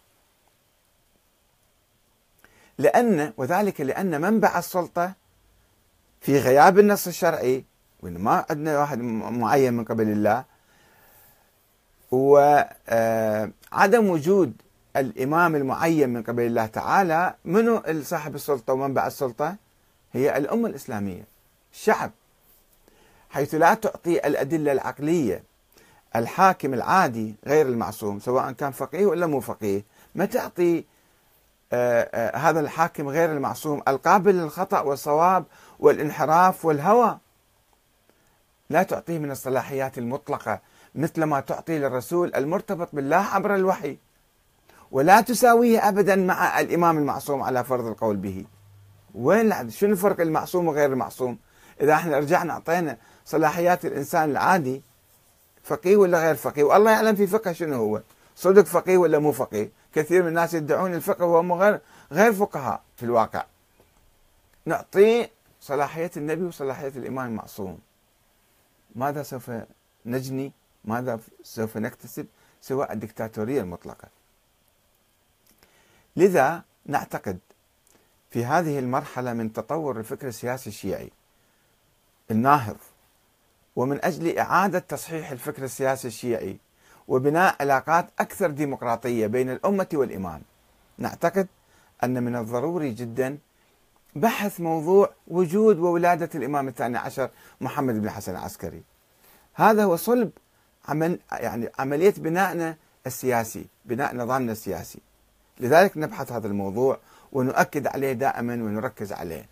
لأن 2.78 3.32
وذلك 3.36 3.80
لأن 3.80 4.20
منبع 4.20 4.58
السلطة 4.58 5.12
في 6.20 6.38
غياب 6.38 6.78
النص 6.78 7.06
الشرعي 7.06 7.64
وإن 8.02 8.18
ما 8.18 8.44
عندنا 8.50 8.78
واحد 8.78 8.98
معين 8.98 9.72
من 9.74 9.84
قبل 9.84 10.08
الله 10.08 10.44
وعدم 12.10 12.74
آه، 14.06 14.10
وجود 14.12 14.52
الإمام 14.96 15.56
المعين 15.56 16.08
من 16.08 16.22
قبل 16.22 16.42
الله 16.42 16.66
تعالى 16.66 17.34
منو 17.44 17.82
صاحب 18.02 18.34
السلطة 18.34 18.72
ومنبع 18.72 19.06
السلطة؟ 19.06 19.56
هي 20.12 20.36
الأمة 20.36 20.68
الإسلامية. 20.68 21.24
الشعب. 21.72 22.10
حيث 23.30 23.54
لا 23.54 23.74
تعطي 23.74 24.26
الأدلة 24.26 24.72
العقلية. 24.72 25.42
الحاكم 26.16 26.74
العادي 26.74 27.34
غير 27.46 27.66
المعصوم 27.66 28.20
سواء 28.20 28.52
كان 28.52 28.72
فقيه 28.72 29.06
ولا 29.06 29.26
مو 29.26 29.40
فقيه 29.40 29.84
ما 30.14 30.24
تعطي 30.24 30.84
آه، 31.72 32.08
آه، 32.14 32.36
هذا 32.36 32.60
الحاكم 32.60 33.08
غير 33.08 33.32
المعصوم 33.32 33.82
القابل 33.88 34.34
للخطأ 34.34 34.80
والصواب 34.80 35.44
والانحراف 35.78 36.64
والهوى. 36.64 37.18
لا 38.70 38.82
تعطيه 38.82 39.18
من 39.18 39.30
الصلاحيات 39.30 39.98
المطلقة 39.98 40.60
مثل 40.94 41.24
ما 41.24 41.40
تعطي 41.40 41.78
للرسول 41.78 42.34
المرتبط 42.34 42.88
بالله 42.92 43.16
عبر 43.16 43.54
الوحي. 43.54 43.98
ولا 44.90 45.20
تساويه 45.20 45.88
أبدا 45.88 46.16
مع 46.16 46.60
الإمام 46.60 46.98
المعصوم 46.98 47.42
على 47.42 47.64
فرض 47.64 47.86
القول 47.86 48.16
به. 48.16 48.44
وين 49.14 49.70
شنو 49.70 49.92
الفرق 49.92 50.20
المعصوم 50.20 50.68
وغير 50.68 50.92
المعصوم؟ 50.92 51.38
إذا 51.80 51.94
إحنا 51.94 52.18
رجعنا 52.18 52.52
أعطينا 52.52 52.98
صلاحيات 53.28 53.84
الإنسان 53.84 54.30
العادي 54.30 54.82
فقيه 55.64 55.96
ولا 55.96 56.18
غير 56.26 56.34
فقيه؟ 56.34 56.62
والله 56.62 56.90
يعلم 56.90 57.16
في 57.16 57.26
فقه 57.26 57.52
شنو 57.52 57.76
هو. 57.76 58.02
صدق 58.36 58.62
فقيه 58.62 58.96
ولا 58.96 59.18
مو 59.18 59.32
فقيه؟ 59.32 59.70
كثير 59.94 60.22
من 60.22 60.28
الناس 60.28 60.54
يدعون 60.54 60.94
الفقه 60.94 61.24
وهم 61.24 61.52
غير 61.52 61.80
غير 62.12 62.32
فقهاء 62.32 62.82
في 62.96 63.02
الواقع. 63.02 63.44
نعطيه 64.64 65.30
صلاحية 65.60 66.10
النبي 66.16 66.44
وصلاحية 66.44 66.88
الإمام 66.88 67.26
المعصوم. 67.26 67.78
ماذا 68.94 69.22
سوف 69.22 69.50
نجني؟ 70.06 70.52
ماذا 70.84 71.20
سوف 71.42 71.76
نكتسب 71.76 72.26
سواء 72.60 72.92
الدكتاتورية 72.92 73.60
المطلقة؟ 73.60 74.08
لذا 76.16 76.62
نعتقد 76.86 77.38
في 78.30 78.44
هذه 78.44 78.78
المرحلة 78.78 79.32
من 79.32 79.52
تطور 79.52 79.98
الفكر 79.98 80.28
السياسي 80.28 80.70
الشيعي 80.70 81.10
الناهض 82.30 82.76
ومن 83.78 84.04
أجل 84.04 84.38
إعادة 84.38 84.78
تصحيح 84.78 85.30
الفكر 85.30 85.64
السياسي 85.64 86.08
الشيعي 86.08 86.58
وبناء 87.08 87.56
علاقات 87.60 88.08
أكثر 88.18 88.50
ديمقراطية 88.50 89.26
بين 89.26 89.50
الأمة 89.50 89.86
والإمام 89.92 90.42
نعتقد 90.98 91.48
أن 92.04 92.22
من 92.22 92.36
الضروري 92.36 92.92
جدا 92.92 93.38
بحث 94.16 94.60
موضوع 94.60 95.10
وجود 95.28 95.78
وولادة 95.78 96.30
الإمام 96.34 96.68
الثاني 96.68 96.98
عشر 96.98 97.30
محمد 97.60 97.94
بن 97.94 98.04
الحسن 98.04 98.32
العسكري. 98.32 98.82
هذا 99.54 99.84
هو 99.84 99.96
صلب 99.96 100.30
عمل 100.88 101.18
يعني 101.32 101.68
عملية 101.78 102.14
بنائنا 102.16 102.76
السياسي 103.06 103.66
بناء 103.84 104.16
نظامنا 104.16 104.52
السياسي. 104.52 105.00
لذلك 105.60 105.96
نبحث 105.96 106.32
هذا 106.32 106.46
الموضوع 106.46 106.98
ونؤكد 107.32 107.86
عليه 107.86 108.12
دائما 108.12 108.54
ونركز 108.54 109.12
عليه. 109.12 109.46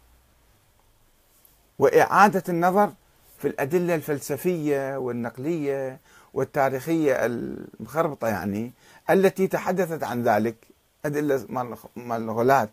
وإعادة 1.78 2.42
النظر 2.48 2.92
في 3.38 3.48
الأدلة 3.48 3.94
الفلسفية 3.94 4.96
والنقلية 4.96 6.00
والتاريخية 6.34 7.26
المخربطة 7.26 8.28
يعني 8.28 8.72
التي 9.10 9.46
تحدثت 9.46 10.04
عن 10.04 10.22
ذلك 10.22 10.56
أدلة 11.04 11.46
مال 11.96 12.68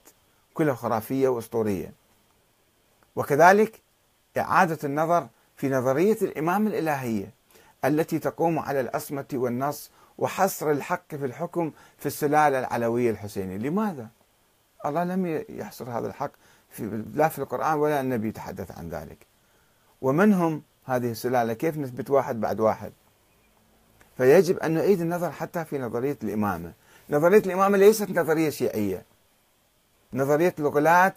كلها 0.53 0.75
خرافية 0.75 1.27
وأسطورية. 1.27 1.93
وكذلك 3.15 3.81
إعادة 4.37 4.77
النظر 4.83 5.27
في 5.57 5.69
نظرية 5.69 6.17
الإمام 6.21 6.67
الإلهية 6.67 7.29
التي 7.85 8.19
تقوم 8.19 8.59
على 8.59 8.79
الأصمة 8.79 9.25
والنص 9.33 9.91
وحصر 10.17 10.71
الحق 10.71 11.15
في 11.15 11.25
الحكم 11.25 11.71
في 11.97 12.05
السلالة 12.05 12.59
العلوية 12.59 13.11
الحسينية. 13.11 13.57
لماذا؟ 13.57 14.07
الله 14.85 15.03
لم 15.03 15.43
يحصر 15.49 15.89
هذا 15.89 16.07
الحق 16.07 16.31
في 16.69 17.03
لا 17.13 17.29
في 17.29 17.39
القرآن 17.39 17.77
ولا 17.77 18.01
النبي 18.01 18.27
يتحدث 18.27 18.77
عن 18.77 18.89
ذلك. 18.89 19.32
ومن 20.03 20.33
هم 20.33 20.61
هذه 20.85 21.11
السلالة 21.11 21.53
كيف 21.53 21.77
نثبت 21.77 22.09
واحد 22.09 22.41
بعد 22.41 22.59
واحد؟ 22.59 22.91
فيجب 24.17 24.57
أن 24.59 24.71
نعيد 24.71 25.01
النظر 25.01 25.31
حتى 25.31 25.65
في 25.65 25.77
نظرية 25.77 26.17
الإمامة. 26.23 26.73
نظرية 27.09 27.39
الإمامة 27.39 27.77
ليست 27.77 28.09
نظرية 28.09 28.49
شيعية. 28.49 29.05
نظرية 30.13 30.55
الغلاة 30.59 31.13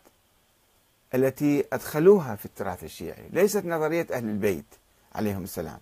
التي 1.14 1.64
أدخلوها 1.72 2.37
في 2.37 2.47
التراث 2.47 2.84
الشيعي. 2.84 3.28
ليست 3.32 3.64
نظرية 3.64 4.07
أهل 4.12 4.24
البيت 4.24 4.74
عليهم 5.14 5.43
السلام. 5.43 5.78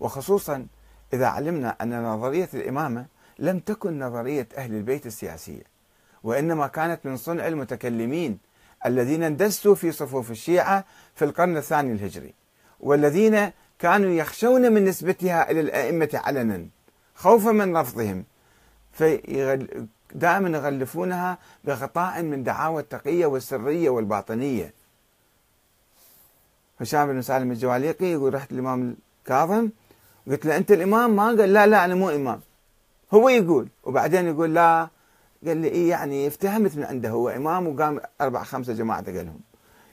وخصوصا 0.00 0.66
إذا 1.12 1.26
علمنا 1.26 1.76
أن 1.80 2.02
نظرية 2.02 2.48
الإمامة 2.54 3.06
لم 3.38 3.58
تكن 3.58 3.98
نظرية 3.98 4.48
أهل 4.56 4.74
البيت 4.74 5.06
السياسية 5.06 5.62
وإنما 6.22 6.66
كانت 6.66 7.06
من 7.06 7.16
صنع 7.16 7.46
المتكلمين 7.46 8.38
الذين 8.86 9.22
اندسوا 9.22 9.74
في 9.74 9.92
صفوف 9.92 10.30
الشيعة 10.30 10.84
في 11.14 11.24
القرن 11.24 11.56
الثاني 11.56 11.92
الهجري 11.92 12.34
والذين 12.80 13.50
كانوا 13.78 14.10
يخشون 14.10 14.72
من 14.72 14.84
نسبتها 14.84 15.50
إلى 15.50 15.60
الأئمة 15.60 16.08
علنا 16.14 16.66
خوفا 17.14 17.52
من 17.52 17.76
رفضهم 17.76 18.24
دائما 20.14 20.58
يغلفونها 20.58 21.38
بغطاء 21.64 22.22
من 22.22 22.44
دعاوى 22.44 22.82
التقية 22.82 23.26
والسرية 23.26 23.90
والباطنية. 23.90 24.72
هشام 26.80 27.12
بن 27.12 27.22
سالم 27.22 27.50
الجواليقي 27.50 28.06
يقول 28.06 28.34
رحت 28.34 28.52
الإمام 28.52 28.96
الكاظم 29.22 29.68
قلت 30.26 30.46
له 30.46 30.56
أنت 30.56 30.72
الإمام؟ 30.72 31.16
ما 31.16 31.26
قال 31.26 31.52
لا 31.52 31.66
لا 31.66 31.84
أنا 31.84 31.94
مو 31.94 32.10
إمام. 32.10 32.40
هو 33.14 33.28
يقول 33.28 33.68
وبعدين 33.84 34.26
يقول 34.28 34.54
لا 34.54 34.88
قال 35.46 35.56
لي 35.56 35.68
إيه 35.68 35.90
يعني 35.90 36.26
افتهمت 36.26 36.76
من 36.76 36.84
عنده 36.84 37.10
هو 37.10 37.28
إمام 37.28 37.66
وقام 37.66 38.00
أربع 38.20 38.42
خمسة 38.42 38.72
جماعة 38.72 39.04
قالهم. 39.04 39.40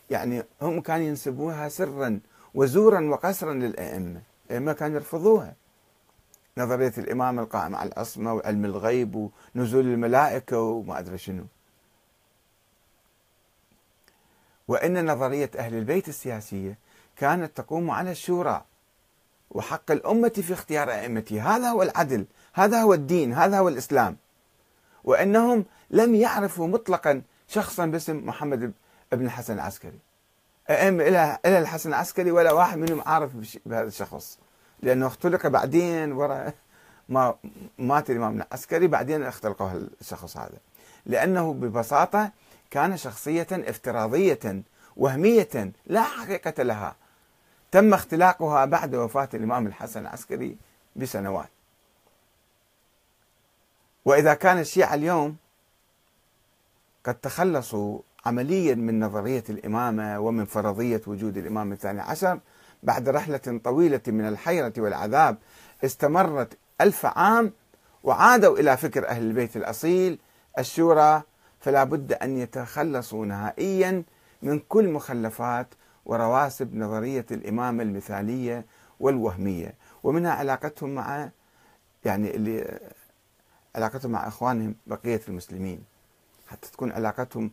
يعني 0.10 0.44
هم 0.62 0.82
كانوا 0.82 1.06
ينسبوها 1.06 1.70
سرا 1.70 2.20
وزورا 2.54 3.02
وقسرا 3.02 3.54
للأئمة. 3.54 4.22
الأئمة 4.50 4.74
كانوا 4.74 4.96
يرفضوها. 4.96 5.54
نظرية 6.58 6.94
الإمام 6.98 7.40
القائم 7.40 7.76
على 7.76 7.90
العصمة 7.90 8.34
وعلم 8.34 8.66
الغيب 8.66 9.30
ونزول 9.56 9.86
الملائكة 9.86 10.60
وما 10.60 11.00
أدري 11.00 11.18
شنو. 11.18 11.44
وإن 14.68 15.12
نظرية 15.12 15.52
أهل 15.56 15.76
البيت 15.76 16.10
السياسية 16.10 16.78
كانت 17.18 17.58
تقوم 17.58 17.92
على 17.92 18.12
الشورى 18.12 18.62
وحق 19.52 19.92
الأمة 19.92 20.30
في 20.30 20.54
اختيار 20.54 20.92
أئمتها. 20.92 21.56
هذا 21.56 21.70
هو 21.70 21.84
العدل. 21.84 22.26
هذا 22.54 22.82
هو 22.82 22.94
الدين. 22.94 23.34
هذا 23.34 23.60
هو 23.60 23.70
الإسلام. 23.70 24.18
وأنهم 25.04 25.66
لم 25.90 26.16
يعرفوا 26.16 26.68
مطلقا 26.68 27.22
شخصا 27.48 27.86
باسم 27.86 28.26
محمد 28.26 28.74
بن 29.12 29.26
الحسن 29.26 29.54
العسكري. 29.54 30.00
أئمة 30.70 31.04
إلى 31.04 31.38
الحسن 31.46 31.90
العسكري 31.90 32.32
ولا 32.32 32.52
واحد 32.52 32.78
منهم 32.78 33.02
عارف 33.06 33.32
بهذا 33.66 33.88
الشخص. 33.88 34.40
لأنه 34.82 35.08
اختلق 35.08 35.48
بعدين 35.48 36.12
وراء 36.12 36.54
ما 37.10 37.36
مات 37.78 38.10
الإمام 38.10 38.42
العسكري 38.42 38.88
بعدين 38.88 39.24
اختلقوا 39.24 39.72
الشخص 40.02 40.38
هذا. 40.38 40.58
لأنه 41.06 41.54
ببساطة 41.54 42.32
كان 42.72 42.98
شخصية 42.98 43.48
افتراضية 43.52 44.64
وهمية 44.98 45.72
لا 45.86 46.04
حقيقة 46.04 46.64
لها. 46.64 46.96
تم 47.72 47.94
اختلاقها 47.94 48.66
بعد 48.66 48.96
وفاة 48.96 49.30
الإمام 49.34 49.68
الحسن 49.68 50.02
العسكري 50.02 50.58
بسنوات. 50.96 51.50
وإذا 54.06 54.34
كان 54.34 54.60
الشيعة 54.60 54.94
اليوم 54.94 55.36
قد 57.06 57.16
تخلصوا 57.16 58.00
عمليا 58.26 58.76
من 58.76 59.00
نظرية 59.00 59.44
الإمامة 59.50 60.20
ومن 60.20 60.46
فرضية 60.46 61.02
وجود 61.08 61.38
الإمام 61.38 61.72
الثاني 61.72 62.02
عشر 62.02 62.40
بعد 62.84 63.10
رحلة 63.10 63.60
طويلة 63.64 64.02
من 64.08 64.28
الحيرة 64.28 64.74
والعذاب 64.78 65.38
استمرت 65.86 66.58
ألف 66.82 67.06
عام 67.06 67.54
وعادوا 68.04 68.58
إلى 68.60 68.78
فكر 68.78 69.08
أهل 69.08 69.24
البيت 69.24 69.58
الأصيل 69.58 70.20
الشورى 70.60 71.24
فلا 71.60 71.84
بد 71.84 72.14
أن 72.14 72.38
يتخلصوا 72.38 73.26
نهائيا 73.26 74.04
من 74.42 74.60
كل 74.60 74.90
مخلفات 74.90 75.68
ورواسب 76.06 76.76
نظرية 76.76 77.26
الإمامة 77.32 77.84
المثالية 77.84 78.66
والوهمية. 79.00 79.74
ومنها 80.04 80.32
علاقتهم 80.32 80.96
مع 80.96 81.30
يعني 82.06 82.36
اللي 82.36 82.80
علاقتهم 83.76 84.12
مع 84.12 84.28
إخوانهم 84.28 84.76
بقية 84.88 85.22
المسلمين 85.28 85.84
حتى 86.48 86.72
تكون 86.72 86.92
علاقتهم 86.92 87.52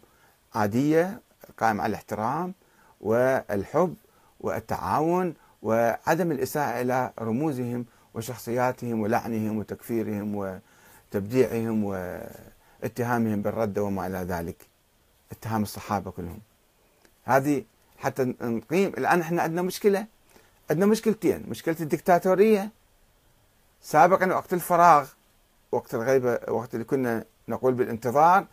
عادية 0.54 1.20
قائمة 1.58 1.82
على 1.82 1.90
الاحترام 1.90 2.54
والحب 3.00 3.94
والتعاون 4.40 5.34
وعدم 5.62 6.32
الإساءة 6.32 6.80
إلى 6.80 7.12
رموزهم 7.20 7.84
وشخصياتهم 8.14 9.00
ولعنهم 9.00 9.58
وتكفيرهم 9.58 10.60
وتبديعهم 11.14 11.84
واتهامهم 11.84 13.42
بالردة 13.42 13.82
وما 13.82 14.06
إلى 14.06 14.18
ذلك 14.18 14.56
اتهام 15.32 15.62
الصحابة 15.62 16.10
كلهم. 16.10 16.40
هذه 17.24 17.64
حتى 17.98 18.34
نقيم 18.40 18.88
الآن 18.88 19.20
إحنا 19.20 19.42
عندنا 19.42 19.62
مشكلة 19.62 20.06
عندنا 20.70 20.86
مشكلتين 20.86 21.44
مشكلة 21.48 21.76
الدكتاتورية 21.80 22.70
سابقا 23.82 24.26
وقت 24.26 24.52
الفراغ. 24.52 25.08
وقت 25.72 25.94
الغيبة 25.94 26.38
وقت 26.48 26.74
اللي 26.74 26.84
كنا 26.84 27.24
نقول 27.48 27.74
بالانتظار 27.74 28.46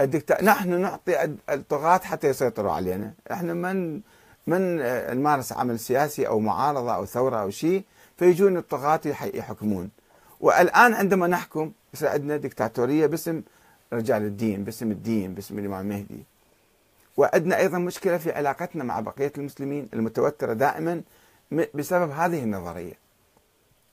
الدكتا... 0.00 0.44
نحن 0.44 0.80
نعطي 0.80 1.36
الطغاة 1.50 1.98
حتى 1.98 2.28
يسيطروا 2.28 2.72
علينا. 2.72 3.14
إحنا 3.32 3.54
من 3.54 4.00
من 4.46 4.76
نمارس 5.16 5.52
عمل 5.52 5.78
سياسي 5.78 6.26
أو 6.26 6.40
معارضة 6.40 6.94
أو 6.94 7.04
ثورة 7.04 7.36
أو 7.36 7.50
شيء 7.50 7.84
فيجون 8.16 8.56
الطغاة 8.56 9.00
يحكمون. 9.34 9.90
والآن 10.40 10.94
عندما 10.94 11.26
نحكم 11.26 11.72
يصير 11.94 12.08
عندنا 12.08 12.36
دكتاتوريه 12.36 13.06
باسم 13.06 13.42
رجال 13.92 14.22
الدين 14.22 14.64
باسم 14.64 14.90
الدين 14.90 15.34
باسم 15.34 15.58
الإمام 15.58 15.80
المهدي 15.80 16.24
وعندنا 17.16 17.58
أيضا 17.58 17.78
مشكلة 17.78 18.18
في 18.18 18.32
علاقتنا 18.32 18.84
مع 18.84 19.00
بقية 19.00 19.32
المسلمين 19.38 19.88
المتوترة 19.94 20.52
دائما 20.52 21.02
بسبب 21.74 22.10
هذه 22.10 22.42
النظرية. 22.42 22.94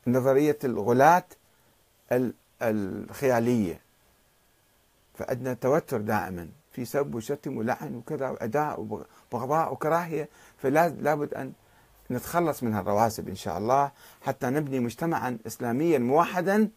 نظرية 0.08 0.58
الغلاة 0.64 1.24
الخيالية. 2.70 3.82
فعندنا 5.14 5.54
توتر 5.54 5.98
دائما. 6.02 6.48
في 6.72 6.86
سب 6.86 7.16
وشتم 7.16 7.58
ولعن 7.58 7.96
وكذا 7.96 8.30
وأداء 8.30 9.04
وبغضاء 9.32 9.74
وكراهية. 9.74 10.30
فلا 10.58 10.90
لابد 10.90 11.34
أن 11.34 11.54
نتخلص 12.12 12.64
من 12.64 12.74
هالرواسب 12.74 13.30
إن 13.30 13.36
شاء 13.36 13.58
الله 13.58 13.92
حتى 14.22 14.48
نبني 14.50 14.80
مجتمعا 14.80 15.38
اسلاميا 15.48 15.98
موحدا 16.00 16.70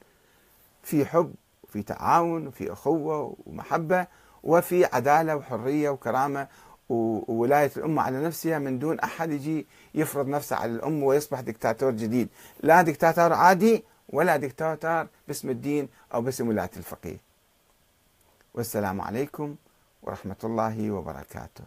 في 0.83 1.07
حب 1.07 1.35
وفي 1.65 1.83
تعاون 1.83 2.47
وفي 2.47 2.73
أخوة 2.73 3.37
ومحبة 3.47 4.07
وفي 4.43 4.85
عدالة 4.85 5.37
وحرية 5.37 5.91
وكرامة 5.91 6.49
وولاية 6.89 7.71
الأمة 7.77 8.03
على 8.03 8.25
نفسها 8.25 8.59
من 8.59 8.79
دون 8.79 9.01
أحد 9.01 9.31
يجي 9.31 9.67
يفرض 9.95 10.29
نفسه 10.29 10.57
على 10.57 10.73
الأمة 10.73 11.07
ويصبح 11.07 11.41
دكتاتور 11.41 11.91
جديد. 11.91 12.29
لا 12.61 12.83
دكتاتور 12.83 13.33
عادي 13.33 13.85
ولا 14.09 14.37
دكتاتور 14.37 15.07
باسم 15.29 15.51
الدين 15.51 15.89
أو 16.15 16.23
باسم 16.23 16.49
ولاية 16.49 16.71
الفقيه. 16.77 17.17
والسلام 18.55 19.01
عليكم 19.01 19.57
ورحمة 20.03 20.37
الله 20.45 20.91
وبركاته. 20.91 21.65